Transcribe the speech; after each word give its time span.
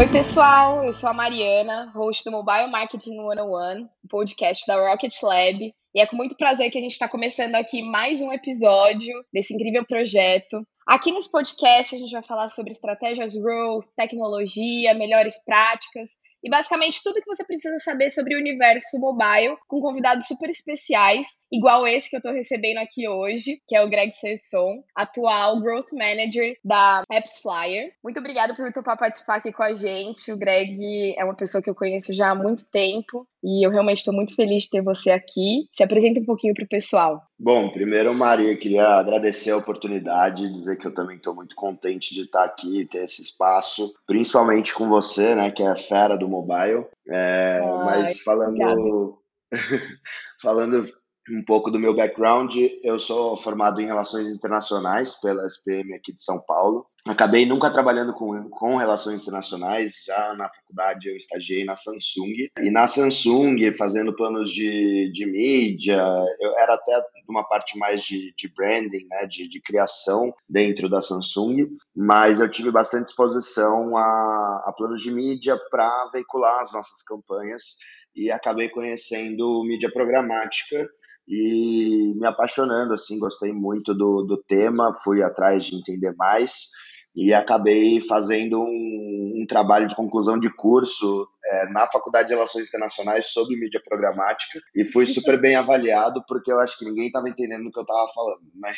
Oi, 0.00 0.08
pessoal, 0.08 0.82
eu 0.82 0.94
sou 0.94 1.10
a 1.10 1.12
Mariana, 1.12 1.92
host 1.94 2.24
do 2.24 2.30
Mobile 2.30 2.70
Marketing 2.70 3.16
101, 3.16 3.86
podcast 4.08 4.66
da 4.66 4.88
Rocket 4.88 5.14
Lab. 5.22 5.74
E 5.94 6.00
é 6.00 6.06
com 6.06 6.16
muito 6.16 6.34
prazer 6.38 6.70
que 6.70 6.78
a 6.78 6.80
gente 6.80 6.92
está 6.92 7.06
começando 7.06 7.54
aqui 7.54 7.82
mais 7.82 8.22
um 8.22 8.32
episódio 8.32 9.12
desse 9.30 9.52
incrível 9.52 9.84
projeto. 9.84 10.66
Aqui 10.86 11.12
nesse 11.12 11.30
podcast 11.30 11.94
a 11.94 11.98
gente 11.98 12.12
vai 12.12 12.22
falar 12.22 12.48
sobre 12.48 12.72
estratégias 12.72 13.34
growth, 13.34 13.88
tecnologia, 13.94 14.94
melhores 14.94 15.34
práticas 15.44 16.12
e 16.42 16.50
basicamente 16.50 17.02
tudo 17.02 17.20
que 17.20 17.26
você 17.26 17.44
precisa 17.44 17.78
saber 17.78 18.10
sobre 18.10 18.34
o 18.34 18.38
universo 18.38 18.98
mobile, 18.98 19.56
com 19.68 19.80
convidados 19.80 20.26
super 20.26 20.48
especiais, 20.48 21.26
igual 21.52 21.86
esse 21.86 22.08
que 22.08 22.16
eu 22.16 22.20
estou 22.20 22.32
recebendo 22.32 22.78
aqui 22.78 23.08
hoje, 23.08 23.60
que 23.66 23.76
é 23.76 23.82
o 23.82 23.88
Greg 23.88 24.12
Sesson, 24.12 24.82
atual 24.94 25.60
Growth 25.60 25.92
Manager 25.92 26.56
da 26.64 27.02
Apps 27.12 27.38
Flyer. 27.40 27.92
Muito 28.02 28.20
obrigada 28.20 28.54
por 28.54 28.72
topar 28.72 28.96
participar 28.96 29.36
aqui 29.36 29.52
com 29.52 29.62
a 29.62 29.74
gente. 29.74 30.32
O 30.32 30.36
Greg 30.36 31.14
é 31.16 31.24
uma 31.24 31.36
pessoa 31.36 31.62
que 31.62 31.70
eu 31.70 31.74
conheço 31.74 32.14
já 32.14 32.30
há 32.30 32.34
muito 32.34 32.64
tempo 32.66 33.26
e 33.42 33.66
eu 33.66 33.70
realmente 33.70 33.98
estou 33.98 34.14
muito 34.14 34.34
feliz 34.34 34.64
de 34.64 34.70
ter 34.70 34.82
você 34.82 35.10
aqui. 35.10 35.68
Se 35.74 35.82
apresenta 35.82 36.20
um 36.20 36.24
pouquinho 36.24 36.54
para 36.54 36.64
o 36.64 36.68
pessoal. 36.68 37.22
Bom, 37.38 37.70
primeiro, 37.70 38.14
Maria, 38.14 38.56
queria 38.56 38.86
agradecer 38.86 39.50
a 39.50 39.56
oportunidade 39.56 40.52
dizer 40.52 40.76
que 40.76 40.86
eu 40.86 40.94
também 40.94 41.16
estou 41.16 41.34
muito 41.34 41.56
contente 41.56 42.14
de 42.14 42.22
estar 42.22 42.44
aqui, 42.44 42.86
ter 42.86 43.04
esse 43.04 43.22
espaço, 43.22 43.92
principalmente 44.06 44.74
com 44.74 44.88
você, 44.88 45.34
né, 45.34 45.50
que 45.50 45.62
é 45.62 45.68
a 45.68 45.76
fera 45.76 46.16
do 46.16 46.28
mobile. 46.28 46.84
É, 47.08 47.60
mas 47.84 48.20
falando, 48.22 49.18
falando 50.42 50.86
um 51.30 51.44
pouco 51.44 51.70
do 51.70 51.78
meu 51.78 51.94
background, 51.94 52.54
eu 52.82 52.98
sou 52.98 53.36
formado 53.36 53.80
em 53.80 53.86
Relações 53.86 54.28
Internacionais 54.28 55.20
pela 55.20 55.46
SPM 55.46 55.94
aqui 55.94 56.12
de 56.12 56.22
São 56.22 56.40
Paulo. 56.44 56.86
Acabei 57.06 57.46
nunca 57.46 57.70
trabalhando 57.70 58.12
com, 58.12 58.48
com 58.50 58.76
relações 58.76 59.22
internacionais, 59.22 60.02
já 60.06 60.34
na 60.34 60.50
faculdade 60.52 61.08
eu 61.08 61.16
estagiei 61.16 61.64
na 61.64 61.74
Samsung. 61.74 62.48
E 62.58 62.70
na 62.70 62.86
Samsung, 62.86 63.72
fazendo 63.72 64.14
planos 64.14 64.50
de, 64.50 65.10
de 65.10 65.26
mídia, 65.26 66.02
eu 66.40 66.58
era 66.58 66.74
até 66.74 67.02
uma 67.28 67.42
parte 67.42 67.78
mais 67.78 68.02
de, 68.02 68.34
de 68.36 68.52
branding, 68.54 69.06
né, 69.08 69.26
de, 69.26 69.48
de 69.48 69.60
criação 69.62 70.32
dentro 70.48 70.90
da 70.90 71.00
Samsung, 71.00 71.68
mas 71.96 72.38
eu 72.38 72.50
tive 72.50 72.70
bastante 72.70 73.08
exposição 73.08 73.96
a, 73.96 74.64
a 74.66 74.74
planos 74.76 75.00
de 75.00 75.10
mídia 75.10 75.58
para 75.70 76.06
veicular 76.12 76.60
as 76.60 76.72
nossas 76.72 77.02
campanhas. 77.02 77.78
E 78.14 78.30
acabei 78.30 78.68
conhecendo 78.68 79.62
mídia 79.64 79.90
programática 79.90 80.86
e 81.26 82.12
me 82.16 82.26
apaixonando, 82.26 82.92
assim, 82.92 83.18
gostei 83.20 83.52
muito 83.52 83.94
do, 83.94 84.22
do 84.24 84.36
tema, 84.36 84.90
fui 85.04 85.22
atrás 85.22 85.64
de 85.64 85.76
entender 85.76 86.12
mais 86.16 86.70
e 87.14 87.34
acabei 87.34 88.00
fazendo 88.00 88.60
um, 88.60 89.40
um 89.42 89.46
trabalho 89.46 89.86
de 89.86 89.96
conclusão 89.96 90.38
de 90.38 90.48
curso 90.54 91.28
é, 91.44 91.68
na 91.70 91.86
Faculdade 91.88 92.28
de 92.28 92.34
Relações 92.34 92.68
Internacionais 92.68 93.26
sobre 93.26 93.58
mídia 93.58 93.80
programática 93.84 94.60
e 94.74 94.84
fui 94.84 95.06
super 95.06 95.40
bem 95.40 95.56
avaliado 95.56 96.22
porque 96.28 96.52
eu 96.52 96.60
acho 96.60 96.78
que 96.78 96.84
ninguém 96.84 97.06
estava 97.06 97.28
entendendo 97.28 97.66
o 97.66 97.70
que 97.70 97.78
eu 97.78 97.82
estava 97.82 98.06
falando, 98.14 98.42
mas 98.54 98.76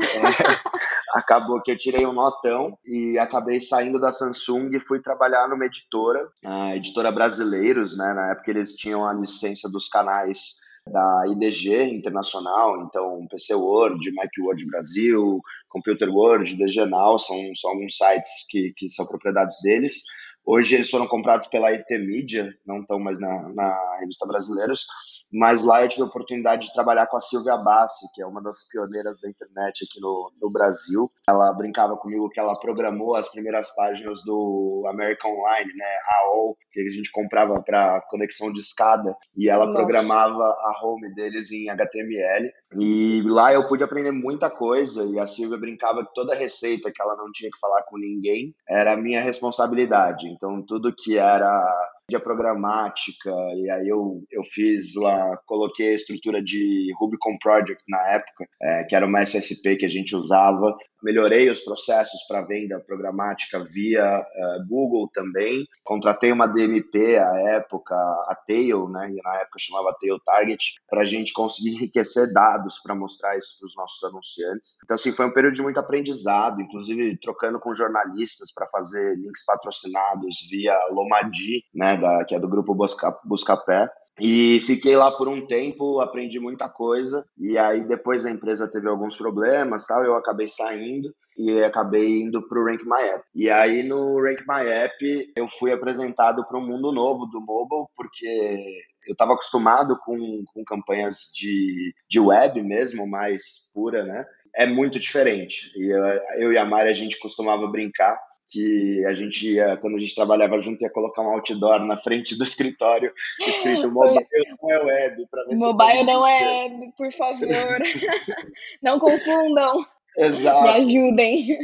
é, 0.00 1.18
acabou 1.18 1.60
que 1.62 1.72
eu 1.72 1.78
tirei 1.78 2.06
um 2.06 2.12
notão 2.12 2.78
e 2.84 3.18
acabei 3.18 3.58
saindo 3.60 4.00
da 4.00 4.12
Samsung 4.12 4.70
e 4.74 4.80
fui 4.80 5.00
trabalhar 5.00 5.48
numa 5.48 5.66
editora, 5.66 6.28
a 6.44 6.76
editora 6.76 7.10
Brasileiros, 7.10 7.96
né? 7.96 8.12
Na 8.14 8.32
época 8.32 8.50
eles 8.50 8.74
tinham 8.74 9.06
a 9.06 9.12
licença 9.12 9.68
dos 9.70 9.88
canais 9.88 10.63
da 10.88 11.24
IDG 11.28 11.94
internacional, 11.94 12.82
então 12.82 13.26
PC 13.30 13.54
World, 13.54 14.10
Word 14.38 14.66
Brasil, 14.66 15.40
Computer 15.68 16.08
World, 16.08 16.56
DGNAL, 16.56 17.18
são, 17.18 17.36
são 17.54 17.70
alguns 17.70 17.96
sites 17.96 18.46
que, 18.48 18.72
que 18.76 18.88
são 18.88 19.06
propriedades 19.06 19.56
deles. 19.62 20.02
Hoje 20.44 20.74
eles 20.74 20.90
foram 20.90 21.06
comprados 21.06 21.46
pela 21.48 21.70
IT 21.70 21.98
Media, 21.98 22.54
não 22.66 22.80
estão 22.80 22.98
mais 22.98 23.18
na, 23.18 23.48
na 23.54 23.96
revista 24.00 24.26
Brasileiros, 24.26 24.86
mas 25.34 25.64
lá 25.64 25.82
eu 25.82 25.88
tive 25.88 26.02
a 26.02 26.06
oportunidade 26.06 26.66
de 26.66 26.72
trabalhar 26.72 27.08
com 27.08 27.16
a 27.16 27.20
Silvia 27.20 27.56
Bassi, 27.56 28.06
que 28.14 28.22
é 28.22 28.26
uma 28.26 28.40
das 28.40 28.62
pioneiras 28.68 29.20
da 29.20 29.28
internet 29.28 29.84
aqui 29.84 30.00
no, 30.00 30.30
no 30.40 30.48
Brasil. 30.48 31.10
Ela 31.28 31.52
brincava 31.52 31.96
comigo 31.96 32.30
que 32.30 32.38
ela 32.38 32.58
programou 32.60 33.16
as 33.16 33.28
primeiras 33.28 33.74
páginas 33.74 34.22
do 34.22 34.84
American 34.88 35.32
Online, 35.32 35.72
né, 35.74 35.98
AOL, 36.12 36.56
que 36.70 36.80
a 36.80 36.88
gente 36.88 37.10
comprava 37.10 37.60
para 37.60 38.00
conexão 38.08 38.52
de 38.52 38.60
escada, 38.60 39.16
e 39.36 39.48
ela 39.48 39.66
Nossa. 39.66 39.78
programava 39.78 40.44
a 40.44 40.80
home 40.84 41.12
deles 41.14 41.50
em 41.50 41.68
HTML. 41.68 42.52
E 42.78 43.22
lá 43.26 43.52
eu 43.52 43.66
pude 43.66 43.82
aprender 43.82 44.12
muita 44.12 44.48
coisa, 44.48 45.04
e 45.04 45.18
a 45.18 45.26
Silvia 45.26 45.58
brincava 45.58 46.06
que 46.06 46.14
toda 46.14 46.34
receita 46.36 46.92
que 46.94 47.02
ela 47.02 47.16
não 47.16 47.32
tinha 47.32 47.50
que 47.50 47.58
falar 47.58 47.82
com 47.82 47.98
ninguém 47.98 48.54
era 48.68 48.96
minha 48.96 49.20
responsabilidade. 49.20 50.28
Então, 50.28 50.64
tudo 50.64 50.94
que 50.94 51.18
era 51.18 51.92
mídia 52.08 52.20
programática, 52.20 53.30
e 53.56 53.70
aí 53.70 53.88
eu, 53.88 54.22
eu 54.30 54.42
fiz 54.42 54.94
lá, 54.94 55.38
coloquei 55.46 55.90
a 55.90 55.94
estrutura 55.94 56.42
de 56.42 56.92
Rubicon 56.98 57.38
Project 57.40 57.82
na 57.88 58.12
época, 58.12 58.46
é, 58.60 58.84
que 58.84 58.94
era 58.94 59.06
uma 59.06 59.22
SSP 59.22 59.76
que 59.76 59.86
a 59.86 59.88
gente 59.88 60.14
usava, 60.14 60.76
melhorei 61.04 61.50
os 61.50 61.60
processos 61.60 62.22
para 62.26 62.40
venda 62.40 62.80
programática 62.80 63.62
via 63.62 64.20
uh, 64.20 64.66
Google 64.66 65.08
também. 65.12 65.66
Contratei 65.84 66.32
uma 66.32 66.46
DMP 66.46 67.18
à 67.18 67.56
época, 67.56 67.94
a 67.94 68.36
Tail, 68.46 68.88
né, 68.88 69.10
e 69.10 69.20
na 69.22 69.40
época 69.40 69.58
chamava 69.58 69.94
Tail 70.00 70.18
Target, 70.24 70.76
para 70.88 71.02
a 71.02 71.04
gente 71.04 71.32
conseguir 71.34 71.76
enriquecer 71.76 72.32
dados 72.32 72.80
para 72.82 72.94
mostrar 72.94 73.36
isso 73.36 73.58
para 73.60 73.66
os 73.66 73.76
nossos 73.76 74.02
anunciantes. 74.02 74.78
Então, 74.82 74.94
assim, 74.94 75.12
foi 75.12 75.26
um 75.26 75.32
período 75.32 75.54
de 75.54 75.62
muito 75.62 75.78
aprendizado, 75.78 76.60
inclusive 76.60 77.18
trocando 77.20 77.60
com 77.60 77.74
jornalistas 77.74 78.52
para 78.52 78.66
fazer 78.66 79.16
links 79.16 79.44
patrocinados 79.44 80.46
via 80.50 80.74
Lomadi, 80.90 81.62
né, 81.74 81.93
da, 81.96 82.24
que 82.24 82.34
é 82.34 82.40
do 82.40 82.48
grupo 82.48 82.74
Busca, 82.74 83.16
Buscapé. 83.24 83.88
E 84.20 84.60
fiquei 84.60 84.94
lá 84.96 85.10
por 85.10 85.26
um 85.26 85.44
tempo, 85.44 86.00
aprendi 86.00 86.38
muita 86.38 86.68
coisa. 86.68 87.26
E 87.36 87.58
aí 87.58 87.84
depois 87.84 88.24
a 88.24 88.30
empresa 88.30 88.70
teve 88.70 88.88
alguns 88.88 89.16
problemas, 89.16 89.84
tal, 89.84 90.04
eu 90.04 90.14
acabei 90.14 90.46
saindo 90.46 91.12
e 91.36 91.60
acabei 91.62 92.22
indo 92.22 92.46
para 92.46 92.60
o 92.60 92.64
Rank 92.64 92.82
My 92.84 93.08
App. 93.08 93.24
E 93.34 93.50
aí 93.50 93.82
no 93.82 94.22
Rank 94.22 94.42
My 94.46 94.68
App 94.68 95.32
eu 95.34 95.48
fui 95.48 95.72
apresentado 95.72 96.46
para 96.46 96.58
um 96.58 96.66
mundo 96.66 96.92
novo 96.92 97.26
do 97.26 97.40
mobile, 97.40 97.86
porque 97.96 98.84
eu 99.08 99.12
estava 99.12 99.32
acostumado 99.32 99.98
com, 100.04 100.44
com 100.52 100.64
campanhas 100.64 101.32
de, 101.34 101.92
de 102.08 102.20
web 102.20 102.62
mesmo, 102.62 103.08
mais 103.08 103.70
pura, 103.74 104.04
né? 104.04 104.24
É 104.54 104.64
muito 104.64 105.00
diferente. 105.00 105.72
E 105.76 105.92
eu, 105.92 106.04
eu 106.38 106.52
e 106.52 106.58
a 106.58 106.64
Mari 106.64 106.88
a 106.88 106.92
gente 106.92 107.18
costumava 107.18 107.66
brincar 107.66 108.16
que 108.46 109.04
a 109.06 109.14
gente 109.14 109.54
ia, 109.54 109.76
quando 109.76 109.96
a 109.96 110.00
gente 110.00 110.14
trabalhava 110.14 110.60
junto, 110.60 110.82
ia 110.82 110.90
colocar 110.90 111.22
um 111.22 111.32
outdoor 111.32 111.84
na 111.84 111.96
frente 111.96 112.36
do 112.36 112.44
escritório 112.44 113.12
escrito 113.46 113.90
mobile 113.90 114.26
não 114.60 114.70
é 114.70 114.78
web. 114.82 115.16
Ver 115.16 115.56
mobile 115.56 116.04
não 116.04 116.26
é 116.26 116.68
web, 116.68 116.92
por 116.96 117.12
favor. 117.12 117.78
não 118.82 118.98
confundam. 118.98 119.84
Exato. 120.16 120.62
Me 120.62 120.68
ajudem. 120.70 121.58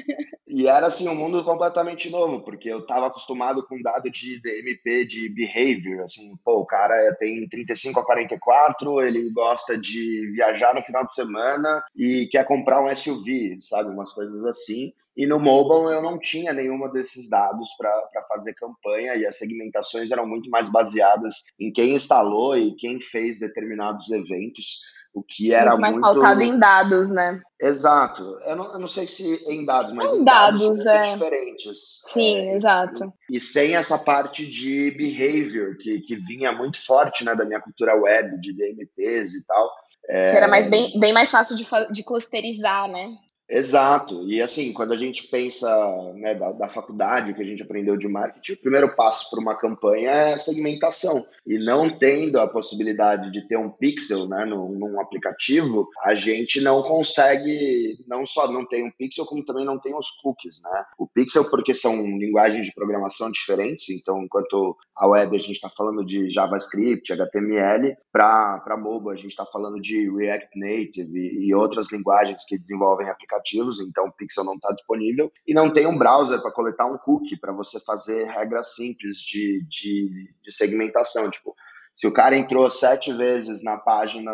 E 0.52 0.66
era 0.66 0.88
assim 0.88 1.08
um 1.08 1.14
mundo 1.14 1.44
completamente 1.44 2.10
novo, 2.10 2.40
porque 2.40 2.68
eu 2.68 2.80
estava 2.80 3.06
acostumado 3.06 3.64
com 3.66 3.80
dado 3.80 4.10
de 4.10 4.40
DMP 4.40 5.06
de 5.06 5.28
behavior, 5.28 6.02
assim, 6.02 6.36
pô, 6.44 6.58
o 6.58 6.66
cara 6.66 7.14
tem 7.20 7.48
35 7.48 8.00
a 8.00 8.04
44, 8.04 9.00
ele 9.00 9.30
gosta 9.30 9.78
de 9.78 10.28
viajar 10.34 10.74
no 10.74 10.82
final 10.82 11.06
de 11.06 11.14
semana 11.14 11.80
e 11.94 12.28
quer 12.32 12.44
comprar 12.44 12.82
um 12.82 12.92
SUV, 12.94 13.58
sabe, 13.60 13.90
umas 13.90 14.12
coisas 14.12 14.44
assim. 14.44 14.92
E 15.16 15.26
no 15.26 15.38
mobile 15.38 15.94
eu 15.94 16.02
não 16.02 16.18
tinha 16.18 16.52
nenhuma 16.52 16.88
desses 16.88 17.28
dados 17.28 17.68
para 17.78 18.24
fazer 18.28 18.54
campanha 18.54 19.14
e 19.14 19.26
as 19.26 19.36
segmentações 19.38 20.10
eram 20.10 20.26
muito 20.26 20.50
mais 20.50 20.68
baseadas 20.68 21.46
em 21.60 21.70
quem 21.70 21.94
instalou 21.94 22.56
e 22.56 22.74
quem 22.74 22.98
fez 22.98 23.38
determinados 23.38 24.10
eventos 24.10 24.80
o 25.12 25.22
que 25.22 25.52
era 25.52 25.70
muito... 25.70 25.80
mais 25.80 25.96
muito... 25.96 26.04
pautado 26.04 26.42
em 26.42 26.58
dados, 26.58 27.10
né? 27.10 27.40
Exato. 27.60 28.22
Eu 28.46 28.56
não, 28.56 28.72
eu 28.72 28.78
não 28.78 28.86
sei 28.86 29.06
se 29.06 29.44
em 29.50 29.64
dados, 29.64 29.92
mas 29.92 30.12
em, 30.12 30.18
em 30.18 30.24
dados, 30.24 30.84
dados 30.84 30.86
é. 30.86 31.12
diferentes. 31.12 31.76
Sim, 32.12 32.36
é, 32.36 32.54
exato. 32.54 33.12
E, 33.28 33.36
e, 33.36 33.40
sem 33.40 33.74
essa 33.74 33.98
parte 33.98 34.46
de 34.46 34.90
behavior, 34.92 35.76
que, 35.78 36.00
que 36.00 36.16
vinha 36.16 36.52
muito 36.52 36.84
forte 36.84 37.24
né, 37.24 37.34
da 37.34 37.44
minha 37.44 37.60
cultura 37.60 37.94
web, 37.94 38.40
de 38.40 38.52
DMPs 38.52 39.34
e 39.34 39.44
tal. 39.44 39.70
É... 40.08 40.30
Que 40.30 40.36
era 40.36 40.48
mais 40.48 40.66
bem, 40.66 40.98
bem 40.98 41.12
mais 41.12 41.30
fácil 41.30 41.56
de, 41.56 41.66
de 41.92 42.02
clusterizar, 42.04 42.88
né? 42.88 43.08
Exato. 43.50 44.30
E 44.30 44.40
assim, 44.40 44.72
quando 44.72 44.92
a 44.92 44.96
gente 44.96 45.26
pensa 45.26 45.68
né, 46.14 46.36
da, 46.36 46.52
da 46.52 46.68
faculdade, 46.68 47.34
que 47.34 47.42
a 47.42 47.44
gente 47.44 47.64
aprendeu 47.64 47.96
de 47.96 48.06
marketing, 48.06 48.52
o 48.52 48.60
primeiro 48.60 48.94
passo 48.94 49.28
para 49.28 49.40
uma 49.40 49.56
campanha 49.56 50.10
é 50.10 50.38
segmentação. 50.38 51.26
E 51.44 51.58
não 51.58 51.90
tendo 51.90 52.38
a 52.38 52.46
possibilidade 52.46 53.32
de 53.32 53.46
ter 53.48 53.58
um 53.58 53.68
pixel 53.68 54.28
né, 54.28 54.44
num, 54.44 54.78
num, 54.78 55.00
aplicativo, 55.00 55.88
a 56.04 56.14
gente 56.14 56.60
não 56.60 56.80
consegue, 56.82 57.96
não 58.06 58.24
só 58.24 58.50
não 58.50 58.64
tem 58.64 58.86
um 58.86 58.92
pixel, 58.92 59.26
como 59.26 59.44
também 59.44 59.64
não 59.64 59.80
tem 59.80 59.96
os 59.96 60.10
cookies. 60.22 60.60
Né? 60.62 60.84
O 60.96 61.08
pixel, 61.08 61.50
porque 61.50 61.74
são 61.74 61.96
linguagens 61.96 62.64
de 62.64 62.72
programação 62.72 63.32
diferentes, 63.32 63.88
então 63.90 64.22
enquanto 64.22 64.76
a 64.94 65.08
web 65.08 65.34
a 65.34 65.40
gente 65.40 65.56
está 65.56 65.68
falando 65.68 66.04
de 66.04 66.30
JavaScript, 66.30 67.12
HTML, 67.12 67.96
para 68.12 68.76
mobile 68.78 69.12
a 69.12 69.16
gente 69.16 69.30
está 69.30 69.44
falando 69.44 69.80
de 69.80 70.08
React 70.08 70.50
Native 70.56 71.18
e, 71.18 71.48
e 71.48 71.54
outras 71.54 71.90
linguagens 71.90 72.44
que 72.46 72.56
desenvolvem 72.56 73.08
aplicativos 73.08 73.39
aplicativos, 73.40 73.80
então 73.80 74.06
o 74.06 74.12
Pixel 74.12 74.44
não 74.44 74.54
está 74.54 74.70
disponível, 74.72 75.32
e 75.46 75.54
não 75.54 75.70
tem 75.70 75.86
um 75.86 75.98
browser 75.98 76.40
para 76.40 76.52
coletar 76.52 76.86
um 76.86 76.98
cookie 76.98 77.38
para 77.38 77.52
você 77.52 77.80
fazer 77.80 78.24
regras 78.24 78.74
simples 78.74 79.16
de, 79.18 79.64
de, 79.68 80.32
de 80.42 80.52
segmentação. 80.52 81.30
Tipo, 81.30 81.54
se 81.94 82.06
o 82.06 82.12
cara 82.12 82.36
entrou 82.36 82.70
sete 82.70 83.12
vezes 83.12 83.62
na 83.62 83.76
página, 83.76 84.32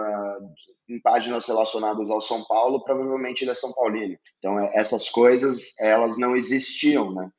em 0.89 1.01
páginas 1.01 1.47
relacionadas 1.47 2.11
ao 2.11 2.21
São 2.21 2.45
Paulo, 2.45 2.85
provavelmente 2.85 3.43
ele 3.43 3.53
é 3.53 3.55
São 3.55 3.73
Paulino. 3.73 4.17
Então, 4.39 4.59
é, 4.59 4.73
essas 4.75 5.09
coisas, 5.09 5.79
elas 5.81 6.19
não 6.19 6.37
existiam, 6.37 7.13
né? 7.13 7.31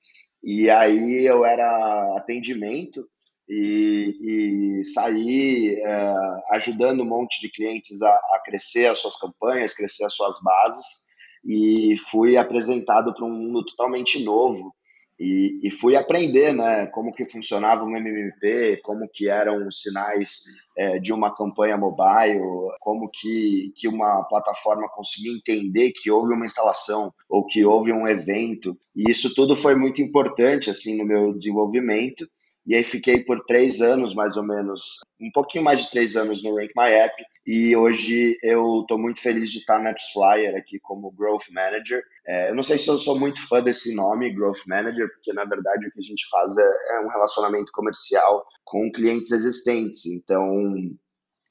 E 0.43 0.69
aí 0.69 1.25
eu 1.25 1.45
era 1.45 2.15
atendimento 2.17 3.07
e, 3.49 4.79
e 4.81 4.85
saí 4.85 5.81
é, 5.81 6.13
ajudando 6.51 7.01
um 7.01 7.07
monte 7.07 7.41
de 7.41 7.51
clientes 7.51 8.01
a, 8.01 8.09
a 8.09 8.41
crescer 8.45 8.85
as 8.85 8.99
suas 8.99 9.17
campanhas, 9.17 9.73
crescer 9.73 10.05
as 10.05 10.13
suas 10.13 10.41
bases 10.41 11.06
e 11.45 11.95
fui 12.11 12.37
apresentado 12.37 13.13
para 13.13 13.25
um 13.25 13.31
mundo 13.31 13.65
totalmente 13.65 14.23
novo 14.23 14.73
e, 15.19 15.67
e, 15.67 15.71
fui 15.71 15.95
aprender, 15.95 16.53
né, 16.53 16.85
como 16.87 17.11
que 17.11 17.25
funcionava 17.25 17.83
um 17.83 17.97
MMP, 17.97 18.79
como 18.83 19.09
que 19.11 19.27
eram 19.27 19.67
os 19.67 19.81
sinais 19.81 20.43
é, 20.77 20.99
de 20.99 21.11
uma 21.11 21.35
campanha 21.35 21.75
mobile, 21.75 22.39
como 22.79 23.09
que, 23.11 23.71
que 23.75 23.87
uma 23.87 24.23
plataforma 24.25 24.87
conseguia 24.93 25.31
entender 25.33 25.91
que 25.91 26.11
houve 26.11 26.33
uma 26.33 26.45
instalação 26.45 27.11
ou 27.27 27.47
que 27.47 27.65
houve 27.65 27.91
um 27.91 28.07
evento. 28.07 28.77
E 28.95 29.09
isso 29.09 29.33
tudo 29.33 29.55
foi 29.55 29.75
muito 29.75 30.03
importante, 30.03 30.69
assim, 30.69 30.95
no 30.95 31.05
meu 31.05 31.33
desenvolvimento. 31.33 32.27
E 32.67 32.75
aí 32.75 32.83
fiquei 32.83 33.23
por 33.23 33.45
três 33.45 33.81
anos, 33.81 34.13
mais 34.13 34.35
ou 34.35 34.43
menos, 34.43 34.99
um 35.21 35.31
pouquinho 35.31 35.63
mais 35.63 35.85
de 35.85 35.89
três 35.89 36.17
anos 36.17 36.43
no 36.43 36.53
Rank 36.53 36.71
My 36.75 36.91
App. 36.91 37.15
E 37.45 37.73
hoje 37.77 38.37
eu 38.43 38.81
estou 38.81 38.99
muito 38.99 39.21
feliz 39.21 39.49
de 39.49 39.59
estar 39.59 39.81
na 39.81 39.91
AppsFlyer 39.91 40.53
aqui 40.57 40.77
como 40.81 41.13
Growth 41.13 41.49
Manager. 41.49 42.03
É, 42.27 42.49
eu 42.49 42.55
não 42.55 42.61
sei 42.61 42.77
se 42.77 42.89
eu 42.89 42.97
sou 42.97 43.17
muito 43.17 43.39
fã 43.47 43.63
desse 43.63 43.95
nome, 43.95 44.33
Growth 44.33 44.67
Manager, 44.67 45.09
porque 45.13 45.31
na 45.31 45.45
verdade 45.45 45.87
o 45.87 45.91
que 45.91 45.99
a 46.01 46.03
gente 46.03 46.27
faz 46.29 46.57
é, 46.57 46.97
é 46.97 46.99
um 46.99 47.07
relacionamento 47.07 47.71
comercial 47.71 48.45
com 48.65 48.91
clientes 48.91 49.31
existentes. 49.31 50.05
Então, 50.05 50.45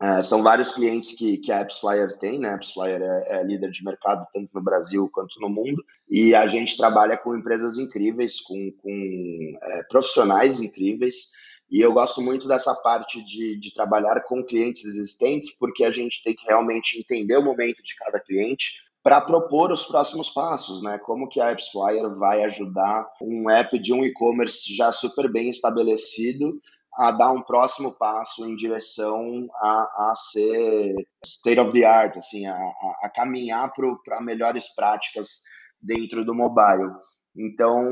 é, 0.01 0.23
são 0.23 0.43
vários 0.43 0.71
clientes 0.71 1.17
que, 1.17 1.39
que 1.39 1.51
a 1.51 1.61
AppsFlyer 1.61 2.19
tem, 2.19 2.39
né? 2.39 2.51
A 2.51 2.55
AppsFlyer 2.55 3.01
é, 3.01 3.39
é, 3.39 3.45
líder 3.45 3.71
de 3.71 3.83
mercado 3.83 4.27
tanto 4.33 4.51
no 4.53 4.63
Brasil 4.63 5.09
quanto 5.13 5.41
no 5.41 5.49
mundo, 5.49 5.83
e 6.09 6.35
a 6.35 6.47
gente 6.47 6.77
trabalha 6.77 7.17
com 7.17 7.37
empresas 7.37 7.79
incríveis, 7.79 8.41
com, 8.41 8.73
com 8.83 9.59
é, 9.63 9.83
profissionais 9.85 10.61
incríveis, 10.61 11.31
e 11.71 11.81
eu 11.81 11.93
gosto 11.93 12.21
muito 12.21 12.47
dessa 12.47 12.75
parte 12.75 13.23
de, 13.25 13.59
de 13.59 13.75
trabalhar 13.75 14.21
com 14.21 14.45
clientes 14.45 14.85
existentes, 14.85 15.57
porque 15.59 15.85
a 15.85 15.91
gente 15.91 16.23
tem 16.23 16.35
que 16.35 16.47
realmente 16.47 16.99
entender 16.99 17.37
o 17.37 17.45
momento 17.45 17.83
de 17.83 17.97
cada 17.97 18.21
cliente, 18.21 18.87
para 19.03 19.21
propor 19.21 19.71
os 19.71 19.85
próximos 19.85 20.29
passos, 20.31 20.83
né? 20.83 20.99
Como 20.99 21.29
que 21.29 21.41
a 21.41 21.51
AppsFlyer 21.51 22.11
vai 22.19 22.43
ajudar 22.43 23.07
um 23.23 23.49
app 23.49 23.79
de 23.79 23.93
um 23.93 24.05
e-commerce 24.05 24.75
já 24.75 24.91
super 24.91 25.31
bem 25.31 25.49
estabelecido 25.49 26.61
a 26.97 27.11
dar 27.11 27.31
um 27.31 27.43
próximo 27.43 27.93
passo 27.97 28.47
em 28.47 28.57
direção 28.57 29.47
a, 29.57 30.11
a 30.11 30.13
ser 30.15 30.95
state 31.25 31.61
of 31.61 31.73
the 31.73 31.85
art, 31.85 32.17
assim, 32.17 32.47
a, 32.47 32.55
a, 32.55 32.97
a 33.03 33.11
caminhar 33.11 33.71
para 34.05 34.21
melhores 34.21 34.75
práticas 34.75 35.43
dentro 35.81 36.25
do 36.25 36.35
mobile. 36.35 36.91
Então, 37.37 37.87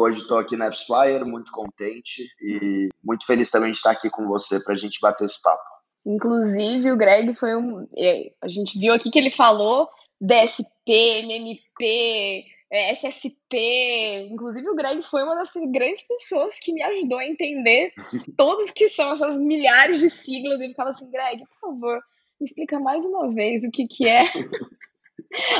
hoje 0.00 0.20
estou 0.20 0.38
aqui 0.38 0.56
na 0.56 0.68
AppsFlyer, 0.68 1.24
muito 1.26 1.52
contente 1.52 2.26
e 2.40 2.88
muito 3.04 3.26
feliz 3.26 3.50
também 3.50 3.70
de 3.70 3.76
estar 3.76 3.90
aqui 3.90 4.08
com 4.08 4.26
você 4.26 4.58
para 4.58 4.72
a 4.72 4.76
gente 4.76 4.98
bater 5.02 5.24
esse 5.24 5.40
papo. 5.42 5.62
Inclusive, 6.06 6.90
o 6.90 6.96
Greg 6.96 7.34
foi 7.34 7.54
um. 7.54 7.86
É, 7.96 8.32
a 8.42 8.48
gente 8.48 8.78
viu 8.78 8.94
aqui 8.94 9.10
que 9.10 9.18
ele 9.18 9.30
falou 9.30 9.90
DSP, 10.18 11.22
MMP, 11.22 12.44
é, 12.70 12.92
SSP. 12.92 14.28
Inclusive, 14.30 14.68
o 14.68 14.74
Greg 14.74 15.02
foi 15.02 15.22
uma 15.22 15.34
das 15.34 15.50
grandes 15.72 16.02
pessoas 16.02 16.58
que 16.58 16.72
me 16.72 16.82
ajudou 16.82 17.18
a 17.18 17.26
entender 17.26 17.92
todos 18.36 18.70
que 18.70 18.88
são 18.88 19.12
essas 19.12 19.38
milhares 19.38 20.00
de 20.00 20.08
siglas. 20.08 20.60
E 20.60 20.68
ficava 20.68 20.90
assim, 20.90 21.10
Greg, 21.10 21.44
por 21.46 21.60
favor, 21.60 22.00
me 22.40 22.46
explica 22.46 22.78
mais 22.78 23.04
uma 23.04 23.32
vez 23.32 23.64
o 23.64 23.70
que, 23.70 23.86
que 23.86 24.08
é. 24.08 24.22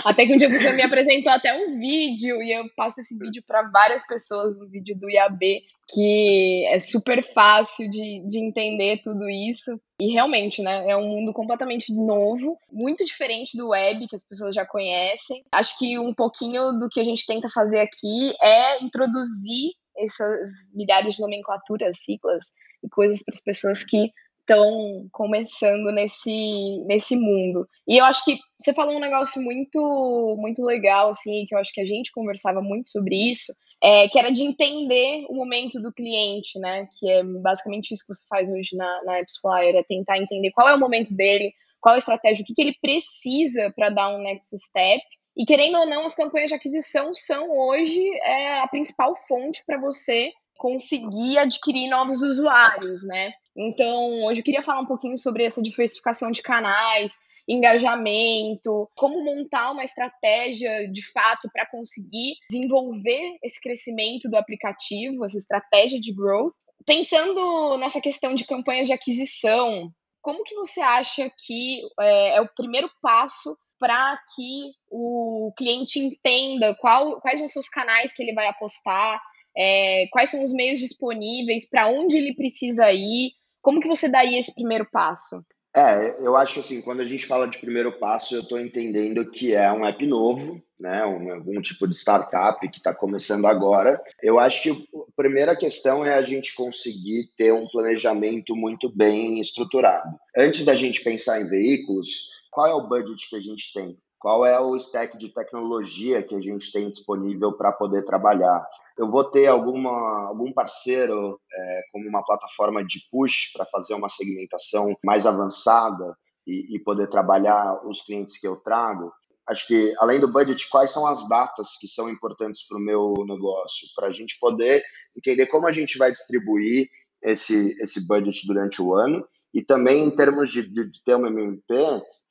Até 0.04 0.26
que 0.26 0.34
um 0.34 0.38
dia 0.38 0.50
você 0.50 0.72
me 0.72 0.82
apresentou 0.82 1.30
até 1.30 1.54
um 1.54 1.78
vídeo 1.78 2.42
e 2.42 2.52
eu 2.52 2.64
passo 2.76 3.00
esse 3.00 3.16
vídeo 3.16 3.42
para 3.46 3.62
várias 3.70 4.04
pessoas, 4.06 4.56
um 4.56 4.66
vídeo 4.66 4.96
do 4.98 5.08
IAB, 5.08 5.62
que 5.88 6.66
é 6.68 6.78
super 6.78 7.22
fácil 7.22 7.90
de, 7.90 8.26
de 8.26 8.38
entender 8.38 9.00
tudo 9.02 9.28
isso. 9.28 9.70
E 10.00 10.12
realmente, 10.12 10.62
né, 10.62 10.88
é 10.88 10.96
um 10.96 11.06
mundo 11.06 11.32
completamente 11.32 11.92
novo, 11.92 12.58
muito 12.70 13.04
diferente 13.04 13.56
do 13.56 13.68
web 13.68 14.06
que 14.08 14.16
as 14.16 14.26
pessoas 14.26 14.54
já 14.54 14.66
conhecem. 14.66 15.44
Acho 15.52 15.78
que 15.78 15.98
um 15.98 16.14
pouquinho 16.14 16.72
do 16.72 16.88
que 16.88 17.00
a 17.00 17.04
gente 17.04 17.26
tenta 17.26 17.48
fazer 17.48 17.80
aqui 17.80 18.32
é 18.42 18.82
introduzir 18.82 19.72
essas 19.96 20.48
milhares 20.72 21.14
de 21.14 21.20
nomenclaturas, 21.20 21.98
siglas 22.04 22.42
e 22.82 22.88
coisas 22.88 23.22
para 23.22 23.34
as 23.34 23.42
pessoas 23.42 23.84
que 23.84 24.10
estão 24.50 25.08
começando 25.12 25.92
nesse, 25.92 26.84
nesse 26.86 27.16
mundo. 27.16 27.68
E 27.88 27.98
eu 27.98 28.04
acho 28.04 28.24
que 28.24 28.36
você 28.58 28.74
falou 28.74 28.96
um 28.96 29.00
negócio 29.00 29.40
muito 29.40 30.36
muito 30.38 30.64
legal, 30.64 31.10
assim, 31.10 31.44
que 31.46 31.54
eu 31.54 31.58
acho 31.58 31.72
que 31.72 31.80
a 31.80 31.86
gente 31.86 32.10
conversava 32.12 32.60
muito 32.60 32.90
sobre 32.90 33.14
isso, 33.14 33.52
é, 33.82 34.08
que 34.08 34.18
era 34.18 34.30
de 34.30 34.42
entender 34.42 35.24
o 35.28 35.34
momento 35.34 35.80
do 35.80 35.92
cliente, 35.92 36.58
né? 36.58 36.86
Que 36.98 37.10
é 37.10 37.22
basicamente 37.22 37.92
isso 37.92 38.04
que 38.06 38.14
você 38.14 38.26
faz 38.28 38.50
hoje 38.50 38.76
na, 38.76 39.04
na 39.04 39.18
AppsFlyer, 39.20 39.76
é 39.76 39.84
tentar 39.84 40.18
entender 40.18 40.50
qual 40.50 40.68
é 40.68 40.74
o 40.74 40.80
momento 40.80 41.14
dele, 41.14 41.52
qual 41.80 41.94
é 41.94 41.96
a 41.96 41.98
estratégia, 41.98 42.42
o 42.42 42.46
que, 42.46 42.52
que 42.52 42.60
ele 42.60 42.76
precisa 42.82 43.72
para 43.74 43.90
dar 43.90 44.08
um 44.10 44.18
next 44.18 44.56
step. 44.58 45.02
E 45.36 45.44
querendo 45.44 45.78
ou 45.78 45.86
não, 45.86 46.04
as 46.04 46.14
campanhas 46.14 46.48
de 46.48 46.54
aquisição 46.54 47.14
são 47.14 47.56
hoje 47.56 48.04
é, 48.24 48.58
a 48.58 48.68
principal 48.68 49.14
fonte 49.16 49.62
para 49.64 49.80
você 49.80 50.30
conseguir 50.58 51.38
adquirir 51.38 51.88
novos 51.88 52.20
usuários, 52.20 53.02
né? 53.06 53.32
Então, 53.56 54.24
hoje 54.24 54.40
eu 54.40 54.44
queria 54.44 54.62
falar 54.62 54.80
um 54.80 54.86
pouquinho 54.86 55.18
sobre 55.18 55.44
essa 55.44 55.62
diversificação 55.62 56.30
de 56.30 56.42
canais, 56.42 57.14
engajamento, 57.48 58.88
como 58.94 59.24
montar 59.24 59.72
uma 59.72 59.84
estratégia 59.84 60.90
de 60.90 61.04
fato 61.12 61.48
para 61.52 61.66
conseguir 61.66 62.34
desenvolver 62.48 63.38
esse 63.42 63.60
crescimento 63.60 64.28
do 64.28 64.36
aplicativo, 64.36 65.24
essa 65.24 65.38
estratégia 65.38 66.00
de 66.00 66.12
growth. 66.14 66.54
Pensando 66.86 67.76
nessa 67.78 68.00
questão 68.00 68.34
de 68.34 68.46
campanhas 68.46 68.86
de 68.86 68.92
aquisição, 68.92 69.90
como 70.22 70.44
que 70.44 70.54
você 70.54 70.80
acha 70.80 71.30
que 71.44 71.80
é, 72.00 72.36
é 72.36 72.40
o 72.40 72.48
primeiro 72.54 72.90
passo 73.02 73.56
para 73.78 74.18
que 74.36 74.72
o 74.90 75.52
cliente 75.56 75.98
entenda 75.98 76.76
qual, 76.76 77.20
quais 77.20 77.38
são 77.38 77.46
os 77.46 77.52
seus 77.52 77.68
canais 77.68 78.12
que 78.12 78.22
ele 78.22 78.34
vai 78.34 78.46
apostar, 78.46 79.20
é, 79.56 80.06
quais 80.12 80.30
são 80.30 80.44
os 80.44 80.52
meios 80.52 80.78
disponíveis, 80.78 81.68
para 81.68 81.88
onde 81.88 82.16
ele 82.16 82.34
precisa 82.34 82.92
ir, 82.92 83.32
como 83.60 83.80
que 83.80 83.88
você 83.88 84.08
daria 84.08 84.38
esse 84.38 84.54
primeiro 84.54 84.86
passo? 84.90 85.44
É, 85.74 86.26
eu 86.26 86.36
acho 86.36 86.54
que 86.54 86.60
assim, 86.60 86.82
quando 86.82 87.00
a 87.00 87.04
gente 87.04 87.26
fala 87.26 87.46
de 87.46 87.58
primeiro 87.58 87.92
passo, 87.92 88.34
eu 88.34 88.40
estou 88.40 88.58
entendendo 88.58 89.30
que 89.30 89.54
é 89.54 89.70
um 89.70 89.84
app 89.84 90.04
novo, 90.04 90.60
né, 90.78 91.04
um, 91.06 91.32
algum 91.32 91.60
tipo 91.60 91.86
de 91.86 91.94
startup 91.94 92.68
que 92.68 92.78
está 92.78 92.92
começando 92.92 93.46
agora. 93.46 94.02
Eu 94.20 94.40
acho 94.40 94.62
que 94.62 94.70
a 94.70 95.12
primeira 95.14 95.54
questão 95.54 96.04
é 96.04 96.14
a 96.14 96.22
gente 96.22 96.54
conseguir 96.56 97.30
ter 97.36 97.52
um 97.52 97.68
planejamento 97.68 98.56
muito 98.56 98.88
bem 98.88 99.38
estruturado. 99.38 100.16
Antes 100.36 100.64
da 100.64 100.74
gente 100.74 101.04
pensar 101.04 101.40
em 101.40 101.48
veículos, 101.48 102.28
qual 102.50 102.66
é 102.66 102.74
o 102.74 102.88
budget 102.88 103.28
que 103.28 103.36
a 103.36 103.40
gente 103.40 103.72
tem? 103.72 103.96
Qual 104.18 104.44
é 104.44 104.58
o 104.60 104.76
stack 104.76 105.16
de 105.16 105.28
tecnologia 105.28 106.22
que 106.22 106.34
a 106.34 106.40
gente 106.40 106.72
tem 106.72 106.90
disponível 106.90 107.52
para 107.52 107.72
poder 107.72 108.04
trabalhar? 108.04 108.66
Eu 109.00 109.10
vou 109.10 109.24
ter 109.24 109.46
alguma, 109.46 110.28
algum 110.28 110.52
parceiro 110.52 111.40
é, 111.50 111.82
como 111.90 112.06
uma 112.06 112.22
plataforma 112.22 112.84
de 112.84 112.98
push 113.10 113.50
para 113.54 113.64
fazer 113.64 113.94
uma 113.94 114.10
segmentação 114.10 114.94
mais 115.02 115.24
avançada 115.24 116.14
e, 116.46 116.76
e 116.76 116.78
poder 116.80 117.08
trabalhar 117.08 117.80
os 117.86 118.02
clientes 118.02 118.38
que 118.38 118.46
eu 118.46 118.56
trago? 118.56 119.10
acho 119.48 119.66
que 119.66 119.92
além 119.98 120.20
do 120.20 120.32
budget, 120.32 120.68
quais 120.68 120.92
são 120.92 121.06
as 121.06 121.28
datas 121.28 121.76
que 121.80 121.88
são 121.88 122.08
importantes 122.08 122.66
para 122.66 122.78
o 122.78 122.80
meu 122.80 123.14
negócio, 123.26 123.88
para 123.96 124.06
a 124.06 124.12
gente 124.12 124.38
poder 124.38 124.82
entender 125.16 125.46
como 125.46 125.66
a 125.66 125.72
gente 125.72 125.98
vai 125.98 126.10
distribuir 126.12 126.88
esse, 127.22 127.74
esse 127.82 128.06
budget 128.06 128.46
durante 128.46 128.80
o 128.80 128.94
ano 128.94 129.26
e 129.52 129.62
também 129.62 130.04
em 130.04 130.14
termos 130.14 130.52
de, 130.52 130.62
de, 130.62 130.88
de 130.88 131.02
ter 131.02 131.16
uma 131.16 131.28
MP, 131.28 131.74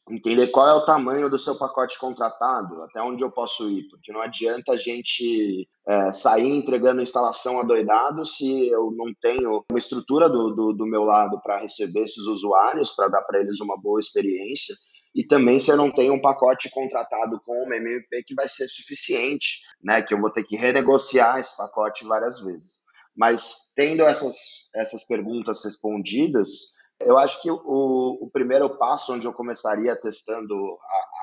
entender 0.10 0.48
qual 0.48 0.68
é 0.68 0.74
o 0.74 0.86
tamanho 0.86 1.30
do 1.30 1.38
seu 1.38 1.56
pacote 1.56 2.00
contratado, 2.00 2.82
até 2.84 3.02
onde 3.02 3.24
eu 3.24 3.32
posso 3.32 3.70
ir, 3.70 3.88
porque 3.90 4.12
não 4.12 4.22
adianta 4.22 4.74
a 4.74 4.78
gente 4.78 5.68
é, 5.88 6.12
sair 6.12 6.50
entregando 6.50 7.02
instalação 7.02 7.60
adoidado 7.60 8.26
se 8.26 8.68
eu 8.70 8.92
não 8.92 9.14
tenho 9.22 9.64
uma 9.70 9.80
estrutura 9.80 10.30
do, 10.30 10.54
do, 10.54 10.74
do 10.74 10.86
meu 10.86 11.04
lado 11.04 11.40
para 11.42 11.58
receber 11.58 12.02
esses 12.02 12.26
usuários, 12.26 12.92
para 12.92 13.08
dar 13.08 13.22
para 13.22 13.40
eles 13.40 13.60
uma 13.62 13.80
boa 13.80 14.00
experiência, 14.00 14.76
e 15.14 15.24
também 15.24 15.60
se 15.60 15.72
eu 15.72 15.78
não 15.78 15.92
tenho 15.92 16.14
um 16.14 16.22
pacote 16.22 16.70
contratado 16.70 17.40
com 17.46 17.54
uma 17.64 17.76
MP 17.76 18.24
que 18.26 18.36
vai 18.36 18.48
ser 18.48 18.68
suficiente, 18.68 19.62
né, 19.84 20.02
que 20.02 20.14
eu 20.14 20.20
vou 20.20 20.32
ter 20.32 20.44
que 20.44 20.56
renegociar 20.56 21.40
esse 21.40 21.56
pacote 21.58 22.06
várias 22.06 22.40
vezes. 22.40 22.84
Mas 23.16 23.72
tendo 23.76 24.04
essas, 24.04 24.36
essas 24.74 25.04
perguntas 25.06 25.64
respondidas, 25.64 26.79
Eu 27.02 27.18
acho 27.18 27.42
que 27.42 27.50
o, 27.50 27.58
o 27.64 28.30
primeiro 28.32 28.70
passo 28.70 29.14
onde 29.14 29.26
eu 29.26 29.34
começaria 29.34 29.96
testando 29.96 30.56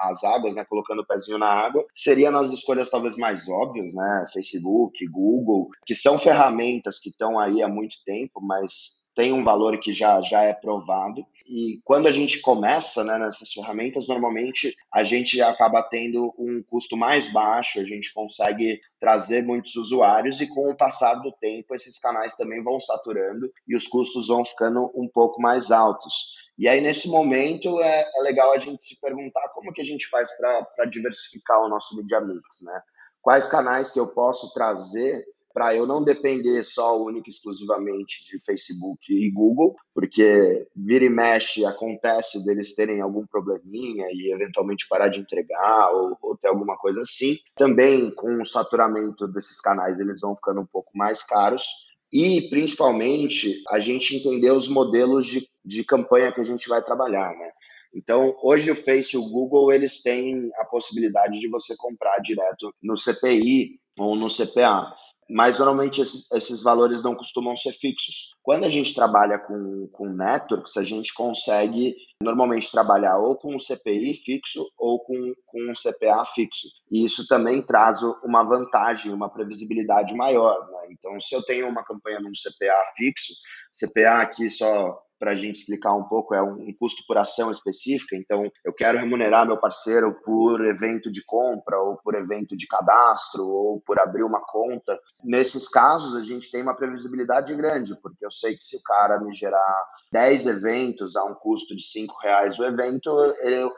a, 0.00 0.08
as 0.08 0.24
águas, 0.24 0.54
né, 0.54 0.64
colocando 0.64 1.00
o 1.00 1.06
pezinho 1.06 1.38
na 1.38 1.48
água, 1.48 1.84
seria 1.94 2.30
nas 2.30 2.50
escolhas 2.52 2.88
talvez 2.88 3.16
mais 3.16 3.48
óbvias, 3.48 3.94
né, 3.94 4.24
Facebook, 4.32 5.06
Google, 5.08 5.68
que 5.84 5.94
são 5.94 6.18
ferramentas 6.18 6.98
que 6.98 7.10
estão 7.10 7.38
aí 7.38 7.62
há 7.62 7.68
muito 7.68 7.96
tempo, 8.04 8.40
mas 8.40 9.06
tem 9.14 9.32
um 9.32 9.42
valor 9.42 9.78
que 9.78 9.92
já, 9.92 10.20
já 10.20 10.42
é 10.42 10.52
provado. 10.52 11.24
E 11.48 11.80
quando 11.84 12.08
a 12.08 12.10
gente 12.10 12.40
começa 12.40 13.04
né, 13.04 13.18
nessas 13.18 13.52
ferramentas, 13.52 14.08
normalmente 14.08 14.76
a 14.92 15.04
gente 15.04 15.40
acaba 15.40 15.82
tendo 15.82 16.34
um 16.36 16.62
custo 16.62 16.96
mais 16.96 17.32
baixo, 17.32 17.78
a 17.78 17.84
gente 17.84 18.12
consegue 18.12 18.80
trazer 18.98 19.42
muitos 19.42 19.76
usuários 19.76 20.40
e 20.40 20.48
com 20.48 20.68
o 20.68 20.76
passar 20.76 21.14
do 21.14 21.30
tempo 21.32 21.74
esses 21.74 21.98
canais 22.00 22.36
também 22.36 22.62
vão 22.62 22.80
saturando 22.80 23.50
e 23.66 23.76
os 23.76 23.86
custos 23.86 24.26
vão 24.26 24.44
ficando 24.44 24.90
um 24.94 25.08
pouco 25.08 25.40
mais 25.40 25.70
altos. 25.70 26.34
E 26.58 26.66
aí, 26.66 26.80
nesse 26.80 27.08
momento, 27.08 27.80
é, 27.80 28.10
é 28.16 28.22
legal 28.22 28.52
a 28.52 28.58
gente 28.58 28.82
se 28.82 28.98
perguntar 29.00 29.48
como 29.50 29.72
que 29.72 29.82
a 29.82 29.84
gente 29.84 30.08
faz 30.08 30.30
para 30.36 30.86
diversificar 30.86 31.60
o 31.60 31.68
nosso 31.68 31.94
media 31.96 32.20
mix, 32.20 32.62
né? 32.62 32.80
Quais 33.20 33.46
canais 33.46 33.90
que 33.90 34.00
eu 34.00 34.08
posso 34.08 34.52
trazer 34.54 35.24
para 35.56 35.74
eu 35.74 35.86
não 35.86 36.04
depender 36.04 36.62
só 36.62 37.02
única 37.02 37.30
e 37.30 37.32
exclusivamente 37.32 38.22
de 38.24 38.38
Facebook 38.44 39.10
e 39.10 39.30
Google, 39.30 39.74
porque 39.94 40.68
vira 40.76 41.06
e 41.06 41.08
mexe 41.08 41.64
acontece 41.64 42.44
deles 42.44 42.74
terem 42.74 43.00
algum 43.00 43.26
probleminha 43.26 44.06
e 44.12 44.34
eventualmente 44.34 44.86
parar 44.86 45.08
de 45.08 45.20
entregar 45.20 45.90
ou, 45.94 46.18
ou 46.20 46.36
ter 46.36 46.48
alguma 46.48 46.76
coisa 46.76 47.00
assim. 47.00 47.38
Também 47.54 48.10
com 48.10 48.42
o 48.42 48.44
saturamento 48.44 49.26
desses 49.26 49.58
canais 49.58 49.98
eles 49.98 50.20
vão 50.20 50.36
ficando 50.36 50.60
um 50.60 50.66
pouco 50.66 50.90
mais 50.94 51.22
caros 51.22 51.64
e 52.12 52.50
principalmente 52.50 53.62
a 53.70 53.78
gente 53.78 54.14
entender 54.14 54.50
os 54.50 54.68
modelos 54.68 55.24
de, 55.24 55.48
de 55.64 55.82
campanha 55.84 56.32
que 56.32 56.40
a 56.42 56.44
gente 56.44 56.68
vai 56.68 56.82
trabalhar, 56.82 57.30
né? 57.30 57.50
Então, 57.94 58.36
hoje 58.42 58.70
o 58.70 58.76
Face 58.76 59.16
e 59.16 59.18
o 59.18 59.30
Google, 59.30 59.72
eles 59.72 60.02
têm 60.02 60.50
a 60.58 60.66
possibilidade 60.66 61.40
de 61.40 61.48
você 61.48 61.74
comprar 61.78 62.18
direto 62.18 62.70
no 62.82 62.94
CPI 62.94 63.80
ou 63.98 64.14
no 64.14 64.26
CPA 64.28 64.92
mas 65.28 65.58
normalmente 65.58 66.00
esses, 66.00 66.30
esses, 66.32 66.62
valores 66.62 67.02
não 67.02 67.14
costumam 67.14 67.56
ser 67.56 67.72
fixos. 67.72 68.34
Quando 68.42 68.64
a 68.64 68.68
gente 68.68 68.94
trabalha 68.94 69.38
com, 69.38 69.88
com 69.92 70.08
networks, 70.08 70.76
a 70.76 70.84
gente 70.84 71.12
consegue 71.12 71.96
normalmente 72.22 72.70
trabalhar 72.70 73.18
ou 73.18 73.36
com 73.36 73.54
um 73.54 73.58
CPI 73.58 74.14
fixo 74.14 74.64
ou 74.78 75.00
com, 75.00 75.34
com 75.44 75.70
um 75.70 75.72
CPA 75.72 76.24
fixo. 76.24 76.68
E 76.90 77.04
isso 77.04 77.26
também 77.26 77.60
traz 77.60 78.02
uma 78.22 78.44
vantagem, 78.44 79.12
uma 79.12 79.28
previsibilidade 79.28 80.14
maior. 80.14 80.66
Né? 80.70 80.88
Então, 80.92 81.18
se 81.20 81.34
eu 81.34 81.42
tenho 81.42 81.68
uma 81.68 81.84
campanha 81.84 82.20
num 82.20 82.30
CPA 82.30 82.82
fixo, 82.96 83.34
CPA 83.72 84.22
aqui 84.22 84.48
só 84.48 84.96
para 85.18 85.32
a 85.32 85.34
gente 85.34 85.60
explicar 85.60 85.94
um 85.94 86.04
pouco, 86.04 86.34
é 86.34 86.42
um 86.42 86.72
custo 86.78 87.02
por 87.06 87.18
ação 87.18 87.50
específica. 87.50 88.16
Então, 88.16 88.50
eu 88.64 88.72
quero 88.72 88.98
remunerar 88.98 89.46
meu 89.46 89.58
parceiro 89.58 90.14
por 90.24 90.64
evento 90.64 91.10
de 91.10 91.24
compra, 91.24 91.80
ou 91.80 91.96
por 91.96 92.14
evento 92.14 92.56
de 92.56 92.66
cadastro, 92.66 93.46
ou 93.46 93.80
por 93.80 93.98
abrir 93.98 94.24
uma 94.24 94.40
conta. 94.40 94.98
Nesses 95.24 95.68
casos, 95.68 96.14
a 96.14 96.22
gente 96.22 96.50
tem 96.50 96.62
uma 96.62 96.76
previsibilidade 96.76 97.54
grande, 97.54 97.94
porque 98.00 98.24
eu 98.24 98.30
sei 98.30 98.56
que 98.56 98.64
se 98.64 98.76
o 98.76 98.82
cara 98.82 99.18
me 99.20 99.32
gerar 99.32 99.86
10 100.12 100.46
eventos 100.46 101.16
a 101.16 101.24
um 101.24 101.34
custo 101.34 101.74
de 101.74 101.82
5 101.82 102.14
reais 102.22 102.58
o 102.58 102.64
evento, 102.64 103.10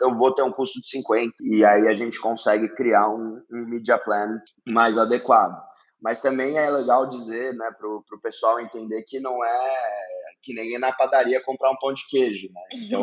eu, 0.00 0.16
vou 0.16 0.34
ter 0.34 0.42
um 0.42 0.52
custo 0.52 0.80
de 0.80 0.88
50. 0.88 1.34
E 1.40 1.64
aí 1.64 1.86
a 1.88 1.94
gente 1.94 2.20
consegue 2.20 2.68
criar 2.68 3.08
um, 3.08 3.42
um 3.52 3.64
media 3.66 3.98
plan 3.98 4.40
mais 4.66 4.98
adequado. 4.98 5.68
Mas 6.00 6.20
também 6.20 6.56
é 6.56 6.70
legal 6.70 7.08
dizer, 7.08 7.52
né, 7.54 7.70
para 7.76 7.88
o 7.88 8.20
pessoal 8.22 8.60
entender 8.60 9.02
que 9.02 9.18
não 9.18 9.44
é 9.44 10.27
que 10.42 10.54
nem 10.54 10.74
ir 10.74 10.78
na 10.78 10.92
padaria 10.92 11.42
comprar 11.44 11.70
um 11.70 11.76
pão 11.76 11.92
de 11.92 12.06
queijo, 12.08 12.48
né? 12.52 12.60
Então, 12.74 13.02